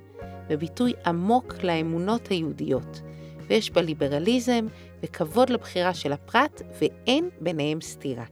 וביטוי 0.48 0.92
עמוק 1.06 1.54
לאמונות 1.62 2.28
היהודיות, 2.28 3.00
ויש 3.48 3.70
בה 3.70 3.82
ליברליזם 3.82 4.66
וכבוד 5.02 5.50
לבחירה 5.50 5.94
של 5.94 6.12
הפרט, 6.12 6.62
ואין 6.80 7.30
ביניהם 7.40 7.80
סתירה. 7.80 8.24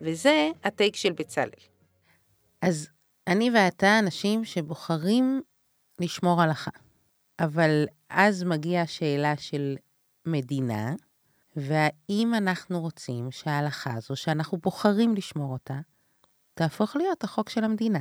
וזה 0.00 0.50
הטייק 0.64 0.96
של 0.96 1.12
בצלאל. 1.12 1.48
אז 2.62 2.88
אני 3.26 3.50
ואתה 3.54 3.98
אנשים 3.98 4.44
שבוחרים 4.44 5.42
לשמור 6.00 6.42
הלכה. 6.42 6.70
אבל 7.38 7.84
אז 8.08 8.42
מגיעה 8.42 8.82
השאלה 8.82 9.36
של 9.36 9.76
מדינה, 10.26 10.94
והאם 11.56 12.34
אנחנו 12.34 12.80
רוצים 12.80 13.30
שההלכה 13.30 13.94
הזו, 13.94 14.16
שאנחנו 14.16 14.58
בוחרים 14.58 15.14
לשמור 15.14 15.52
אותה, 15.52 15.80
תהפוך 16.54 16.96
להיות 16.96 17.24
החוק 17.24 17.48
של 17.48 17.64
המדינה. 17.64 18.00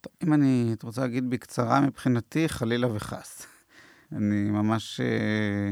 טוב, 0.00 0.12
אם 0.22 0.32
אני, 0.32 0.70
את 0.72 0.82
רוצה 0.82 1.00
להגיד 1.00 1.30
בקצרה, 1.30 1.80
מבחינתי, 1.80 2.48
חלילה 2.48 2.94
וחס. 2.94 3.46
אני 4.12 4.50
ממש, 4.50 5.00
אה, 5.00 5.70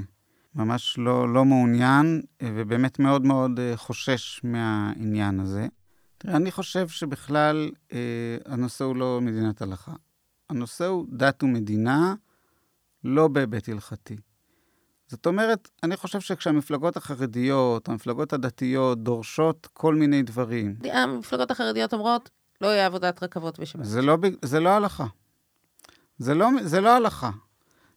ממש 0.54 0.98
לא, 0.98 1.34
לא 1.34 1.44
מעוניין, 1.44 2.22
אה, 2.42 2.50
ובאמת 2.54 2.98
מאוד 2.98 3.24
מאוד 3.24 3.60
אה, 3.60 3.76
חושש 3.76 4.40
מהעניין 4.44 5.40
הזה. 5.40 5.66
תראה, 6.18 6.36
אני 6.36 6.50
חושב 6.50 6.88
שבכלל 6.88 7.70
הנושא 8.46 8.84
הוא 8.84 8.96
לא 8.96 9.20
מדינת 9.22 9.62
הלכה. 9.62 9.92
הנושא 10.50 10.86
הוא 10.86 11.06
דת 11.12 11.42
ומדינה, 11.42 12.14
לא 13.04 13.28
בהיבט 13.28 13.68
הלכתי. 13.68 14.16
זאת 15.06 15.26
אומרת, 15.26 15.68
אני 15.82 15.96
חושב 15.96 16.20
שכשהמפלגות 16.20 16.96
החרדיות, 16.96 17.88
המפלגות 17.88 18.32
הדתיות, 18.32 19.02
דורשות 19.02 19.68
כל 19.72 19.94
מיני 19.94 20.22
דברים, 20.22 20.76
המפלגות 20.92 21.50
החרדיות 21.50 21.92
אומרות, 21.92 22.30
לא 22.60 22.66
יהיה 22.66 22.86
עבודת 22.86 23.22
רכבות 23.22 23.60
בשבת. 23.60 23.84
זה 23.84 24.02
לא, 24.02 24.16
זה 24.42 24.60
לא 24.60 24.68
הלכה. 24.68 25.06
זה 26.18 26.34
לא, 26.34 26.48
זה 26.62 26.80
לא 26.80 26.96
הלכה. 26.96 27.30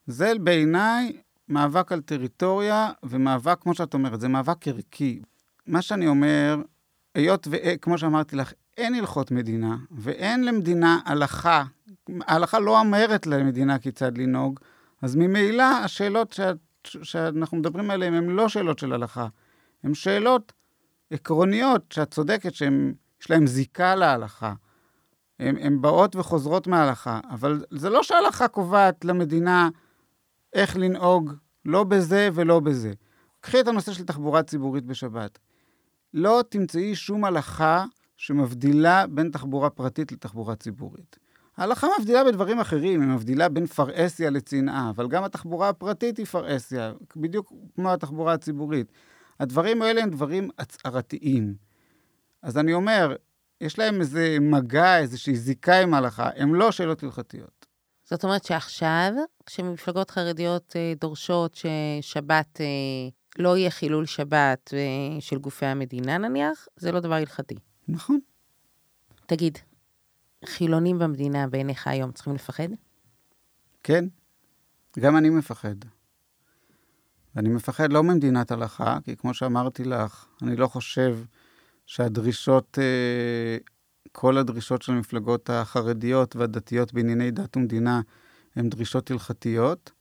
זה 0.08 0.34
בעיניי 0.44 1.22
מאבק 1.50 1.92
על 1.92 2.02
טריטוריה, 2.02 2.92
ומאבק, 3.04 3.58
כמו 3.62 3.74
שאת 3.76 3.94
אומרת, 3.94 4.22
זה 4.22 4.28
מאבק 4.28 4.68
ערכי. 4.68 5.22
מה 5.68 5.82
שאני 5.82 6.08
אומר, 6.08 6.62
היות 7.16 7.48
וכמו 7.52 7.98
שאמרתי 7.98 8.36
לך, 8.36 8.54
אין 8.78 8.96
הלכות 8.96 9.32
מדינה, 9.32 9.78
ואין 9.92 10.44
למדינה 10.44 11.00
הלכה, 11.06 11.64
ההלכה 12.22 12.60
לא 12.60 12.80
אומרת 12.80 13.28
למדינה 13.28 13.80
כיצד 13.80 14.18
לנהוג, 14.18 14.60
אז 15.02 15.16
ממילא 15.16 15.64
השאלות 15.64 16.34
שאת, 16.34 16.58
שאנחנו 16.84 17.58
מדברים 17.58 17.92
עליהן 17.92 18.14
הן 18.14 18.30
לא 18.30 18.50
שאלות 18.50 18.80
של 18.80 18.94
הלכה, 18.94 19.28
הן 19.84 19.94
שאלות 19.94 20.54
עקרוניות, 21.12 21.92
שאת 21.92 22.12
צודקת 22.12 22.56
שהן, 22.56 22.94
יש 23.22 23.30
להן 23.30 23.48
זיקה 23.48 23.96
להלכה. 23.96 24.54
הן 25.40 25.82
באות 25.82 26.16
וחוזרות 26.16 26.68
מההלכה, 26.68 27.20
אבל 27.30 27.66
זה 27.72 27.90
לא 27.90 28.04
שההלכה 28.04 28.48
קובעת 28.48 29.06
למדינה 29.06 29.70
איך 30.54 30.78
לנהוג, 30.78 31.32
לא 31.66 31.84
בזה 31.84 32.30
ולא 32.34 32.60
בזה. 32.60 32.94
קחי 33.40 33.60
את 33.60 33.68
הנושא 33.68 33.94
של 33.94 34.06
תחבורה 34.06 34.44
ציבורית 34.44 34.86
בשבת. 34.86 35.40
לא 36.14 36.44
תמצאי 36.50 36.96
שום 36.96 37.26
הלכה 37.26 37.86
שמבדילה 38.18 39.08
בין 39.08 39.30
תחבורה 39.32 39.70
פרטית 39.70 40.12
לתחבורה 40.12 40.56
ציבורית. 40.56 41.20
ההלכה 41.58 41.88
מבדילה 42.00 42.24
בדברים 42.24 42.60
אחרים, 42.60 43.02
היא 43.02 43.10
מבדילה 43.10 43.50
בין 43.50 43.66
פרהסיה 43.66 44.30
לצנעה, 44.30 44.90
אבל 44.90 45.08
גם 45.08 45.24
התחבורה 45.24 45.70
הפרטית 45.70 46.18
היא 46.18 46.26
פרהסיה, 46.26 46.94
בדיוק 47.16 47.54
כמו 47.76 47.92
התחבורה 47.92 48.34
הציבורית. 48.34 48.92
הדברים 49.40 49.82
האלה 49.82 50.04
הם 50.04 50.10
דברים 50.10 50.50
הצהרתיים. 50.60 51.71
אז 52.42 52.58
אני 52.58 52.74
אומר, 52.74 53.16
יש 53.62 53.80
להם 53.80 54.02
איזה 54.02 54.38
מגע, 54.42 54.98
איזושהי 54.98 55.36
זיקה 55.36 55.80
עם 55.80 55.94
ההלכה, 55.94 56.30
הם 56.36 56.56
לא 56.56 56.72
שאלות 56.72 57.04
הלכתיות. 57.04 57.66
זאת 58.06 58.24
אומרת 58.24 58.44
שעכשיו, 58.44 59.12
כשמפלגות 59.46 60.12
חרדיות 60.12 60.76
אה, 60.76 60.94
דורשות 61.00 61.56
ששבת, 61.56 62.62
אה, 62.62 62.66
לא 63.40 63.58
יהיה 63.58 63.70
חילול 63.70 64.06
שבת 64.06 64.74
אה, 64.74 65.22
של 65.22 65.38
גופי 65.38 65.66
המדינה 65.66 66.18
נניח, 66.18 66.68
זה 66.76 66.92
לא 66.92 67.00
דבר 67.00 67.14
הלכתי. 67.14 67.56
נכון. 67.88 68.20
תגיד, 69.26 69.58
חילונים 70.46 71.00
במדינה 71.00 71.48
בעיניך 71.48 71.88
היום 71.88 72.12
צריכים 72.12 72.36
לפחד? 72.36 72.68
כן, 73.84 74.06
גם 75.00 75.18
אני 75.18 75.30
מפחד. 75.30 75.76
ואני 77.36 77.50
מפחד 77.50 77.94
לא 77.94 78.04
ממדינת 78.04 78.52
הלכה, 78.52 78.98
כי 79.04 79.16
כמו 79.16 79.34
שאמרתי 79.34 79.84
לך, 79.84 80.26
אני 80.42 80.56
לא 80.56 80.68
חושב 80.68 81.18
שהדרישות, 81.92 82.78
אה, 82.82 83.58
כל 84.12 84.38
הדרישות 84.38 84.82
של 84.82 84.92
המפלגות 84.92 85.50
החרדיות 85.50 86.36
והדתיות 86.36 86.94
בענייני 86.94 87.32
דת 87.32 87.58
ומדינה 87.58 88.02
הן 88.56 88.70
דרישות 88.70 89.12
הלכתיות, 89.12 89.92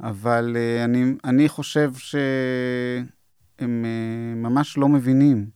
אבל 0.00 0.56
אה, 0.56 0.84
אני, 0.84 1.14
אני 1.24 1.48
חושב 1.48 1.92
שהם 1.94 3.04
אה, 3.60 4.34
ממש 4.36 4.78
לא 4.78 4.88
מבינים 4.88 5.50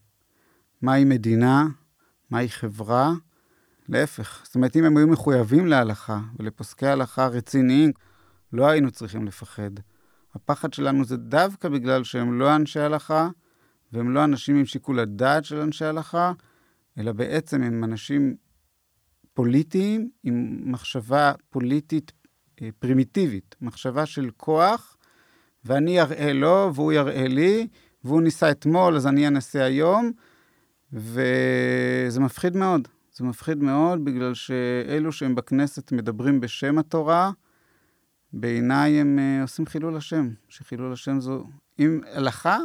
מהי 0.83 1.05
מדינה, 1.05 1.67
מהי 2.31 2.49
חברה. 2.49 3.13
להפך, 3.89 4.41
זאת 4.45 4.55
אומרת, 4.55 4.77
אם 4.77 4.85
הם 4.85 4.97
היו 4.97 5.07
מחויבים 5.07 5.67
להלכה 5.67 6.21
ולפוסקי 6.39 6.87
הלכה 6.87 7.27
רציניים, 7.27 7.93
לא 8.53 8.67
היינו 8.67 8.91
צריכים 8.91 9.27
לפחד. 9.27 9.71
הפחד 10.35 10.73
שלנו 10.73 11.05
זה 11.05 11.17
דווקא 11.17 11.69
בגלל 11.69 12.05
שהם 12.05 12.39
לא 12.39 12.57
אנשי 12.57 12.81
הלכה, 12.81 13.29
והם 13.93 14.15
לא 14.15 14.25
אנשים 14.25 14.57
עם 14.57 14.65
שיקול 14.65 14.99
הדעת 14.99 15.45
של 15.45 15.61
אנשי 15.61 15.85
הלכה, 15.85 16.33
אלא 16.99 17.13
בעצם 17.13 17.63
הם 17.63 17.85
אנשים 17.85 18.37
פוליטיים 19.35 20.11
עם 20.25 20.61
מחשבה 20.73 21.33
פוליטית 21.51 22.13
אה, 22.63 22.69
פרימיטיבית, 22.79 23.57
מחשבה 23.61 24.07
של 24.07 24.31
כוח, 24.37 24.97
ואני 25.65 26.01
אראה 26.01 26.33
לו 26.33 26.71
והוא 26.75 26.93
יראה 26.93 27.29
לי, 27.29 27.67
והוא 28.05 28.23
ניסה 28.23 28.51
אתמול 28.51 28.97
אז 28.97 29.07
אני 29.07 29.29
אנסה 29.29 29.65
היום, 29.65 30.13
וזה 30.93 32.21
מפחיד 32.21 32.57
מאוד. 32.57 32.89
זה 33.13 33.25
מפחיד 33.25 33.59
מאוד 33.59 34.05
בגלל 34.05 34.35
שאלו 34.35 35.13
שהם 35.13 35.35
בכנסת 35.35 35.93
מדברים 35.93 36.41
בשם 36.41 36.79
התורה, 36.79 37.31
בעיניי 38.33 39.01
הם 39.01 39.19
uh, 39.19 39.43
עושים 39.43 39.67
חילול 39.67 39.97
השם, 39.97 40.29
שחילול 40.49 40.93
השם 40.93 41.21
זו... 41.21 41.45
אם 41.79 42.01
הלכה, 42.13 42.59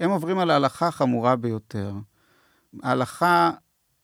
הם 0.00 0.10
עוברים 0.10 0.38
על 0.38 0.50
ההלכה 0.50 0.88
החמורה 0.88 1.36
ביותר. 1.36 1.92
ההלכה 2.82 3.50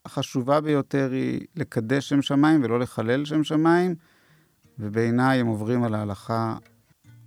החשובה 0.04 0.60
ביותר 0.60 1.08
היא 1.12 1.46
לקדש 1.56 2.08
שם 2.08 2.22
שמיים 2.22 2.64
ולא 2.64 2.80
לחלל 2.80 3.24
שם 3.24 3.44
שמיים, 3.44 3.94
ובעיניי 4.78 5.40
הם 5.40 5.46
עוברים 5.46 5.84
על 5.84 5.94
ההלכה 5.94 6.56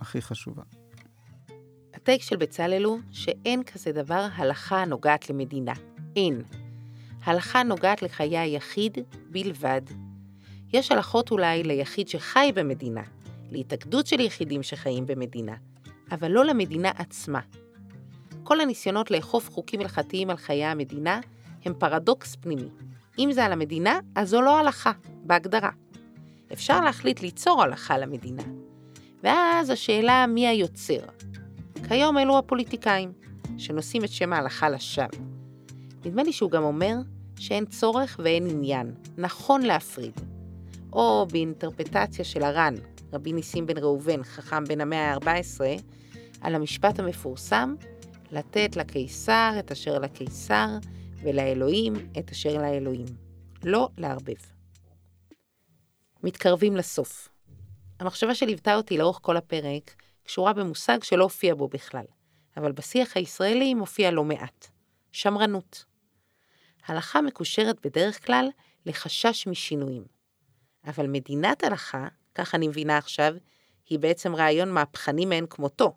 הכי 0.00 0.22
חשובה. 0.22 0.62
הטייק 1.94 2.22
של 2.22 2.36
בצלאל 2.36 2.84
הוא 2.84 3.00
שאין 3.10 3.62
כזה 3.62 3.92
דבר 3.92 4.26
הלכה 4.34 4.82
הנוגעת 4.82 5.30
למדינה. 5.30 5.72
אין. 6.16 6.42
הלכה 7.24 7.62
נוגעת 7.62 8.02
לחיי 8.02 8.38
היחיד 8.38 8.98
בלבד. 9.30 9.82
יש 10.72 10.92
הלכות 10.92 11.30
אולי 11.30 11.62
ליחיד 11.62 12.08
שחי 12.08 12.52
במדינה, 12.54 13.02
להתאגדות 13.50 14.06
של 14.06 14.20
יחידים 14.20 14.62
שחיים 14.62 15.06
במדינה, 15.06 15.54
אבל 16.10 16.30
לא 16.30 16.44
למדינה 16.44 16.90
עצמה. 16.96 17.40
כל 18.44 18.60
הניסיונות 18.60 19.10
לאכוף 19.10 19.50
חוקים 19.50 19.80
הלכתיים 19.80 20.30
על 20.30 20.36
חיי 20.36 20.64
המדינה 20.64 21.20
הם 21.64 21.74
פרדוקס 21.78 22.36
פנימי. 22.36 22.68
אם 23.18 23.32
זה 23.32 23.44
על 23.44 23.52
המדינה, 23.52 23.98
אז 24.14 24.28
זו 24.28 24.40
לא 24.40 24.58
הלכה, 24.58 24.92
בהגדרה. 25.22 25.70
אפשר 26.52 26.80
להחליט 26.80 27.20
ליצור 27.20 27.62
הלכה 27.62 27.98
למדינה. 27.98 28.42
ואז 29.22 29.70
השאלה 29.70 30.26
מי 30.26 30.46
היוצר. 30.46 31.00
כיום 31.88 32.18
אלו 32.18 32.38
הפוליטיקאים, 32.38 33.12
שנושאים 33.58 34.04
את 34.04 34.08
שם 34.08 34.32
ההלכה 34.32 34.68
לשווא. 34.68 35.06
נדמה 36.04 36.22
לי 36.22 36.32
שהוא 36.32 36.50
גם 36.50 36.62
אומר 36.62 36.94
שאין 37.38 37.66
צורך 37.66 38.20
ואין 38.22 38.46
עניין, 38.50 38.94
נכון 39.18 39.62
להפריד. 39.62 40.20
או 40.92 41.26
באינטרפטציה 41.32 42.24
של 42.24 42.42
הר"ן, 42.42 42.74
רבי 43.12 43.32
ניסים 43.32 43.66
בן 43.66 43.78
ראובן, 43.78 44.22
חכם 44.22 44.64
בן 44.64 44.80
המאה 44.80 45.14
ה-14, 45.14 45.60
על 46.40 46.54
המשפט 46.54 46.98
המפורסם, 46.98 47.74
לתת 48.32 48.76
לקיסר 48.76 49.52
את 49.58 49.70
אשר 49.70 49.98
לקיסר, 49.98 50.68
ולאלוהים 51.22 51.92
את 52.18 52.30
אשר 52.30 52.58
לאלוהים. 52.62 53.06
לא 53.64 53.88
לערבב. 53.98 54.34
מתקרבים 56.22 56.76
לסוף. 56.76 57.28
המחשבה 58.00 58.34
שליוותה 58.34 58.74
אותי 58.74 58.98
לאורך 58.98 59.18
כל 59.22 59.36
הפרק 59.36 59.94
קשורה 60.24 60.52
במושג 60.52 61.02
שלא 61.02 61.22
הופיע 61.22 61.54
בו 61.54 61.68
בכלל, 61.68 62.04
אבל 62.56 62.72
בשיח 62.72 63.16
הישראלי 63.16 63.74
מופיע 63.74 64.10
לא 64.10 64.24
מעט. 64.24 64.68
שמרנות. 65.12 65.84
הלכה 66.86 67.22
מקושרת 67.22 67.86
בדרך 67.86 68.26
כלל 68.26 68.48
לחשש 68.86 69.46
משינויים. 69.46 70.04
אבל 70.86 71.06
מדינת 71.06 71.64
הלכה, 71.64 72.08
כך 72.34 72.54
אני 72.54 72.68
מבינה 72.68 72.98
עכשיו, 72.98 73.34
היא 73.88 73.98
בעצם 73.98 74.34
רעיון 74.34 74.70
מהפכני 74.70 75.26
מאין 75.26 75.46
כמותו. 75.46 75.96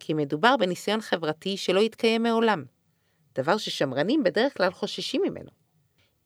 כי 0.00 0.14
מדובר 0.14 0.56
בניסיון 0.56 1.00
חברתי 1.00 1.56
שלא 1.56 1.80
התקיים 1.80 2.22
מעולם, 2.22 2.64
דבר 3.34 3.56
ששמרנים 3.56 4.22
בדרך 4.22 4.56
כלל 4.56 4.70
חוששים 4.70 5.22
ממנו. 5.24 5.50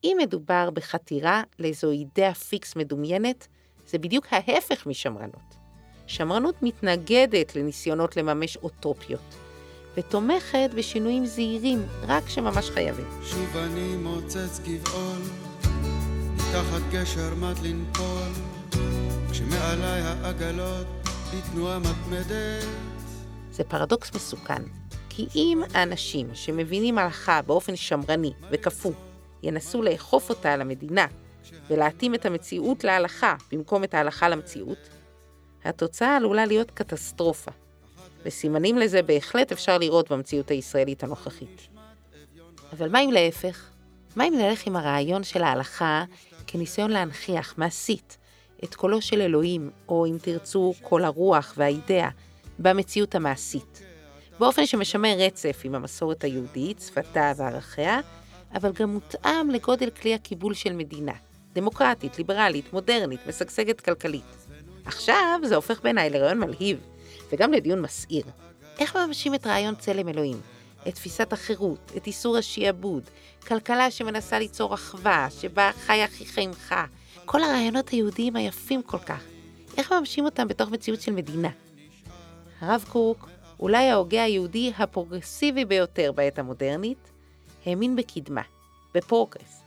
אם 0.05 0.17
מדובר 0.23 0.71
בחתירה 0.71 1.43
לאיזו 1.59 1.91
אידאה 1.91 2.35
פיקס 2.35 2.77
מדומיינת, 2.77 3.49
זה 3.87 3.99
בדיוק 3.99 4.27
ההפך 4.31 4.87
משמרנות. 4.87 5.55
שמרנות 6.07 6.63
מתנגדת 6.63 7.57
לניסיונות 7.57 8.17
לממש 8.17 8.57
אוטופיות. 8.57 9.35
ותומכת 9.97 10.71
בשינויים 10.77 11.27
זהירים, 11.27 11.87
רק 12.07 12.29
שממש 12.29 12.71
חייבים. 12.71 13.07
שוב 13.23 13.57
אני 13.57 13.97
מוצץ 13.97 14.61
גבעול, 14.65 15.23
מתחת 16.35 16.83
גשר 16.93 17.35
מד 17.35 17.59
לנפול, 17.63 18.33
כשמעליי 19.31 20.01
העגלות 20.03 20.87
בתנועה 21.33 21.79
מתמדת. 21.79 22.94
זה 23.55 23.65
פרדוקס 23.65 24.15
מסוכן, 24.15 24.63
כי 25.09 25.27
אם 25.35 25.63
האנשים 25.75 26.35
שמבינים 26.35 26.99
הלכה 26.99 27.43
באופן 27.43 27.77
שמרני 27.77 28.33
וכפו, 28.51 28.93
ינסו 29.43 29.83
לאכוף 29.83 30.31
אותה 30.31 30.53
על 30.53 30.61
המדינה 30.61 31.07
ולהתאים 31.71 32.15
את 32.15 32.27
המציאות 32.27 32.85
להלכה 32.85 33.35
במקום 33.53 33.85
את 33.85 33.95
ההלכה 33.95 34.29
למציאות, 34.29 34.79
התוצאה 35.65 36.17
עלולה 36.17 36.47
להיות 36.47 36.71
קטסטרופה. 36.71 37.51
וסימנים 38.25 38.79
לזה 38.79 39.03
בהחלט 39.03 39.53
אפשר 39.53 39.79
לראות 39.79 40.13
במציאות 40.13 40.51
הישראלית 40.51 41.03
הנוכחית. 41.03 41.69
אבל 42.73 42.89
מה 42.89 43.01
אם 43.01 43.11
להפך? 43.13 43.71
מה 44.17 44.25
אם 44.25 44.35
נלך 44.39 44.67
עם 44.67 44.77
הרעיון 44.77 45.25
של 45.25 45.43
ההלכה 45.43 46.05
כניסיון 46.47 46.91
להנכיח 46.91 47.55
מעשית 47.59 48.19
את 48.65 48.75
קולו 48.75 49.03
של 49.03 49.21
אלוהים, 49.21 49.71
או 49.89 50.07
אם 50.07 50.17
תרצו, 50.23 50.75
קול 50.83 51.05
הרוח 51.05 51.55
והאידאה, 51.57 52.09
במציאות 52.59 53.15
המעשית. 53.15 53.83
באופן 54.39 54.67
שמשמר 54.67 55.15
רצף 55.19 55.61
עם 55.65 55.75
המסורת 55.75 56.25
היהודית, 56.25 56.81
שפתה 56.81 57.33
וערכיה, 57.37 58.01
אבל 58.55 58.73
גם 58.73 58.91
מותאם 58.91 59.51
לגודל 59.51 59.91
כלי 59.91 60.15
הקיבול 60.15 60.55
של 60.55 60.73
מדינה. 60.73 61.13
דמוקרטית, 61.53 62.19
ליברלית, 62.19 62.73
מודרנית, 62.73 63.21
משגשגת 63.27 63.81
כלכלית. 63.81 64.47
עכשיו 64.85 65.41
זה 65.45 65.57
הופך 65.57 65.83
בעיניי 65.83 66.11
לרעיון 66.11 66.39
מלהיב, 66.39 66.79
וגם 67.33 67.53
לדיון 67.53 67.81
מסעיר. 67.81 68.25
איך 68.79 68.97
מממשים 68.97 69.35
את 69.35 69.47
רעיון 69.47 69.75
צלם 69.75 70.09
אלוהים? 70.09 70.41
את 70.89 70.95
תפיסת 70.95 71.33
החירות, 71.33 71.93
את 71.97 72.07
איסור 72.07 72.37
השיעבוד, 72.37 73.03
כלכלה 73.47 73.91
שמנסה 73.91 74.39
ליצור 74.39 74.75
אחווה, 74.75 75.29
שבה 75.41 75.71
חי 75.87 76.05
אחיך 76.05 76.39
עמך, 76.39 76.75
כל 77.25 77.43
הרעיונות 77.43 77.89
היהודיים 77.89 78.37
היפים 78.37 78.83
כל 78.83 78.99
כך. 78.99 79.23
איך 79.77 79.93
מממשים 79.93 80.25
אותם 80.25 80.49
בתוך 80.49 80.71
מציאות 80.71 81.01
של 81.01 81.13
מדינה? 81.13 81.49
הרב 82.61 82.85
קוק, 82.89 83.29
אולי 83.61 83.89
ההוגה 83.89 84.23
היהודי 84.23 84.73
הפרוגרסיבי 84.79 85.65
ביותר 85.65 86.13
בעת 86.13 86.39
המודרנית, 86.39 87.11
האמין 87.67 87.97
בקדמה, 87.97 88.43
בפרוגרס. 88.95 89.63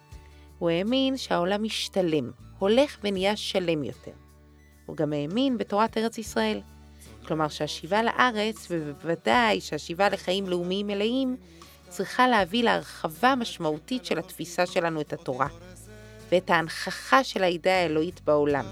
הוא 0.59 0.69
האמין 0.69 1.17
שהעולם 1.17 1.63
משתלם, 1.63 2.31
הולך 2.59 2.97
ונהיה 3.03 3.35
שלם 3.35 3.83
יותר. 3.83 4.11
הוא 4.85 4.97
גם 4.97 5.13
האמין 5.13 5.57
בתורת 5.57 5.97
ארץ 5.97 6.17
ישראל. 6.17 6.61
כלומר 7.27 7.47
שהשיבה 7.47 8.03
לארץ, 8.03 8.67
ובוודאי 8.69 9.61
שהשיבה 9.61 10.09
לחיים 10.09 10.49
לאומיים 10.49 10.87
מלאים, 10.87 11.37
צריכה 11.89 12.27
להביא 12.27 12.63
להרחבה 12.63 13.35
משמעותית 13.35 14.05
של 14.05 14.19
התפיסה 14.19 14.65
שלנו 14.65 15.01
את 15.01 15.13
התורה, 15.13 15.47
ואת 16.31 16.49
ההנכחה 16.49 17.23
של 17.23 17.43
האידאה 17.43 17.83
האלוהית 17.83 18.21
בעולם, 18.25 18.65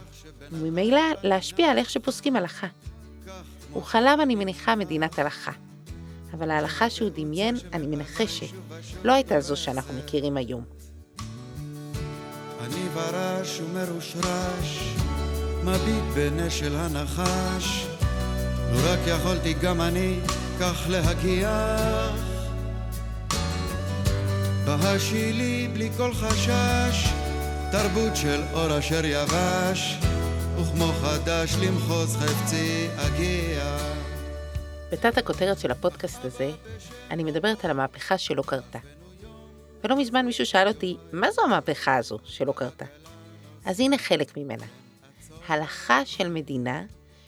וממילא 0.52 1.02
להשפיע 1.24 1.72
על 1.72 1.78
איך 1.78 1.90
שפוסקים 1.90 2.36
הלכה. 2.36 2.68
הוא 3.76 3.84
חלם, 3.84 4.20
אני 4.22 4.36
מניחה, 4.36 4.76
מדינת 4.76 5.20
הלכה. 5.20 5.52
אבל 6.34 6.52
ההלכה 6.52 6.90
שהוא 6.90 7.10
דמיין, 7.16 7.56
אני 7.74 7.88
מנחשת, 7.88 8.48
לא 9.04 9.14
הייתה 9.14 9.42
זו 9.42 9.56
שאנחנו 9.56 9.94
מכירים 9.94 10.38
היום. 10.38 10.64
אני 12.66 12.90
ברש 12.94 13.62
ומרושרש, 13.62 14.96
מביט 15.64 16.04
בנשל 16.16 16.76
הנחש, 16.76 17.88
לו 18.72 18.78
רק 18.84 19.00
יכולתי 19.08 19.54
גם 19.54 19.82
אני 19.82 20.20
כך 20.60 20.86
להגיח. 20.90 22.16
בהשילי 24.66 25.70
בלי 25.74 25.90
כל 25.98 26.14
חשש, 26.14 27.10
תרבות 27.72 28.16
של 28.16 28.42
אור 28.54 28.80
אשר 28.80 29.06
יבש, 29.06 30.05
וכמו 30.62 30.86
חדש 30.86 31.56
למחוז 31.62 32.16
חפצי 32.16 32.88
אגיע. 32.96 33.78
בתת 34.92 35.18
הכותרת 35.18 35.60
של 35.60 35.72
הפודקאסט 35.72 36.26
הזה, 36.26 36.52
אני 37.12 37.24
מדברת 37.24 37.66
על 37.66 37.72
המהפכה 37.72 38.18
שלא 38.18 38.44
קרתה. 38.46 38.80
ולא 39.84 39.98
מזמן 39.98 40.26
מישהו 40.26 40.46
שאל 40.46 40.68
אותי, 40.68 40.98
מה 41.12 41.32
זו 41.32 41.42
המהפכה 41.42 41.96
הזו 41.96 42.18
שלא 42.26 42.54
קרתה? 42.56 42.86
אז 43.66 43.80
הנה 43.80 43.98
חלק 43.98 44.38
ממנה. 44.38 44.66
הלכה 45.48 46.06
של 46.06 46.30
מדינה 46.30 46.84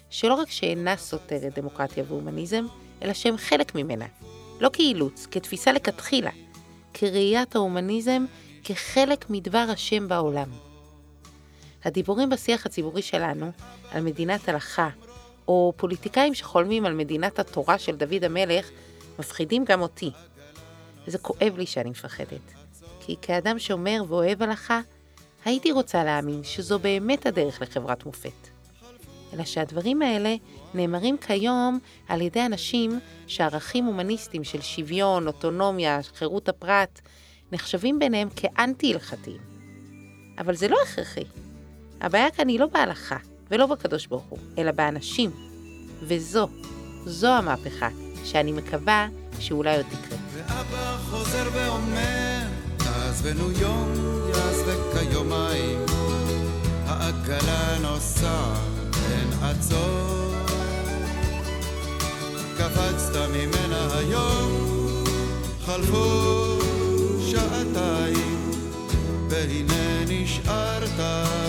שלא 0.10 0.34
רק 0.34 0.50
שאינה 0.50 0.98
סותרת 0.98 1.60
דמוקרטיה 1.60 2.04
והומניזם, 2.08 2.66
אלא 3.02 3.14
שהם 3.14 3.38
חלק 3.38 3.76
ממנה. 3.76 4.06
לא 4.60 4.70
כאילוץ, 4.74 5.28
כתפיסה 5.32 5.72
לכתחילה, 5.72 6.32
כראיית 6.94 7.56
ההומניזם 7.56 8.26
כחלק 8.64 9.30
מדבר 9.30 9.66
השם 9.70 10.08
בעולם. 10.08 10.66
הדיבורים 11.84 12.30
בשיח 12.30 12.66
הציבורי 12.66 13.02
שלנו 13.02 13.52
על 13.92 14.04
מדינת 14.04 14.50
הלכה, 14.50 14.90
או 15.48 15.74
פוליטיקאים 15.78 16.34
שחולמים 16.34 16.86
על 16.86 16.94
מדינת 16.94 17.40
התורה 17.40 17.80
של 17.80 17.96
דוד 17.96 18.24
המלך, 18.24 18.70
מפחידים 19.20 19.66
גם 19.66 19.82
אותי. 19.82 20.12
וזה 21.08 21.18
כואב 21.18 21.54
לי 21.58 21.66
שאני 21.66 21.90
מפחדת. 21.90 22.54
כי 23.00 23.16
כאדם 23.22 23.60
שאומר 23.60 24.04
ואוהב 24.08 24.44
הלכה, 24.44 24.82
הייתי 25.46 25.72
רוצה 25.72 26.04
להאמין 26.04 26.44
שזו 26.44 26.80
באמת 26.80 27.26
הדרך 27.26 27.62
לחברת 27.62 28.06
מופת. 28.06 28.48
אלא 29.34 29.44
שהדברים 29.44 30.02
האלה 30.02 30.36
נאמרים 30.74 31.18
כיום 31.18 31.80
על 32.08 32.22
ידי 32.22 32.46
אנשים 32.46 33.00
שערכים 33.28 33.86
הומניסטיים 33.86 34.44
של 34.44 34.62
שוויון, 34.62 35.28
אוטונומיה, 35.28 36.00
חירות 36.16 36.50
הפרט, 36.50 37.02
נחשבים 37.52 38.00
ביניהם 38.00 38.30
כאנטי-הלכתיים. 38.36 39.42
אבל 40.38 40.56
זה 40.56 40.68
לא 40.68 40.78
הכרחי. 40.84 41.24
הבעיה 42.02 42.32
כאן 42.32 42.48
היא 42.48 42.60
לא 42.60 42.66
בהלכה 42.66 43.18
ולא 43.52 43.66
בקדוש 43.66 44.08
ברוך 44.08 44.26
הוא, 44.30 44.39
אלא 44.58 44.72
באנשים. 44.72 45.32
וזו, 46.02 46.48
זו 47.06 47.28
המהפכה 47.28 47.89
שאני 48.24 48.52
מקווה 48.52 49.08
שאולי 49.39 49.78
עוד 49.78 49.86
תקרה. 49.86 50.18
ואבא 50.34 50.98
חוזר 51.10 51.50
ואומר, 51.54 52.41
תעזבנו 52.78 53.52
יום, 53.52 53.93
יעזבק 54.30 55.00
כיומיים, 55.00 55.80
העגלה 56.86 57.78
נוסעת, 57.82 58.95
אין 59.12 59.30
עצור. 59.43 60.34
קפצת 62.58 63.16
ממנה 63.16 63.98
היום, 63.98 64.52
חלפו 65.66 66.60
שעתיים, 67.32 68.52
והנה 69.30 70.06
נשארת. 70.08 71.47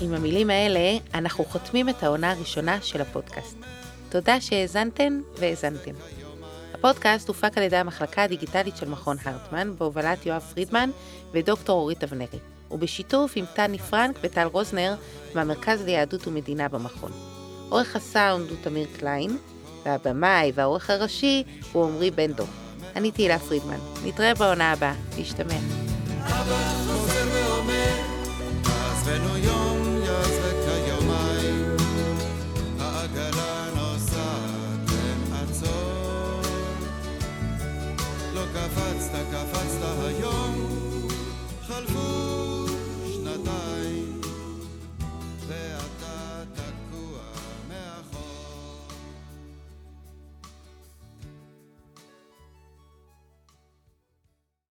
עם 0.00 0.14
המילים 0.14 0.50
האלה, 0.50 0.98
אנחנו 1.14 1.44
חותמים 1.44 1.88
את 1.88 2.02
העונה 2.02 2.30
הראשונה 2.30 2.82
של 2.82 3.00
הפודקאסט. 3.00 3.56
תודה 4.08 4.40
שהאזנתן 4.40 5.20
והאזנתם. 5.38 5.90
הפודקאסט 6.74 7.28
הופק 7.28 7.58
על 7.58 7.62
ידי 7.62 7.76
המחלקה 7.76 8.22
הדיגיטלית 8.22 8.76
של 8.76 8.88
מכון 8.88 9.16
הרטמן, 9.24 9.76
בהובלת 9.78 10.26
יואב 10.26 10.42
פרידמן 10.54 10.90
ודוקטור 11.32 11.80
אורית 11.80 12.04
אבנרי, 12.04 12.38
ובשיתוף 12.70 13.32
עם 13.36 13.44
תני 13.54 13.78
פרנק 13.78 14.16
וטל 14.22 14.46
רוזנר 14.52 14.94
מהמרכז 15.34 15.84
ליהדות 15.84 16.26
ומדינה 16.26 16.68
במכון. 16.68 17.12
עורך 17.68 17.96
הסאונד 17.96 18.50
הוא 18.50 18.58
תמיר 18.62 18.86
קליין, 18.98 19.38
והבמאי 19.84 20.52
והעורך 20.54 20.90
הראשי 20.90 21.44
הוא 21.72 21.84
עמרי 21.84 22.10
בן 22.10 22.32
דור. 22.32 22.48
אני 22.96 23.10
תהילה 23.10 23.38
פרידמן. 23.38 23.78
נתראה 24.04 24.34
בעונה 24.34 24.72
הבאה. 24.72 24.94
להשתמע. 25.18 25.54
אבא 26.20 26.74
חוזר 26.86 27.28
ואומר, 27.32 27.96
תעזבנו 28.62 29.36
יום, 29.36 29.57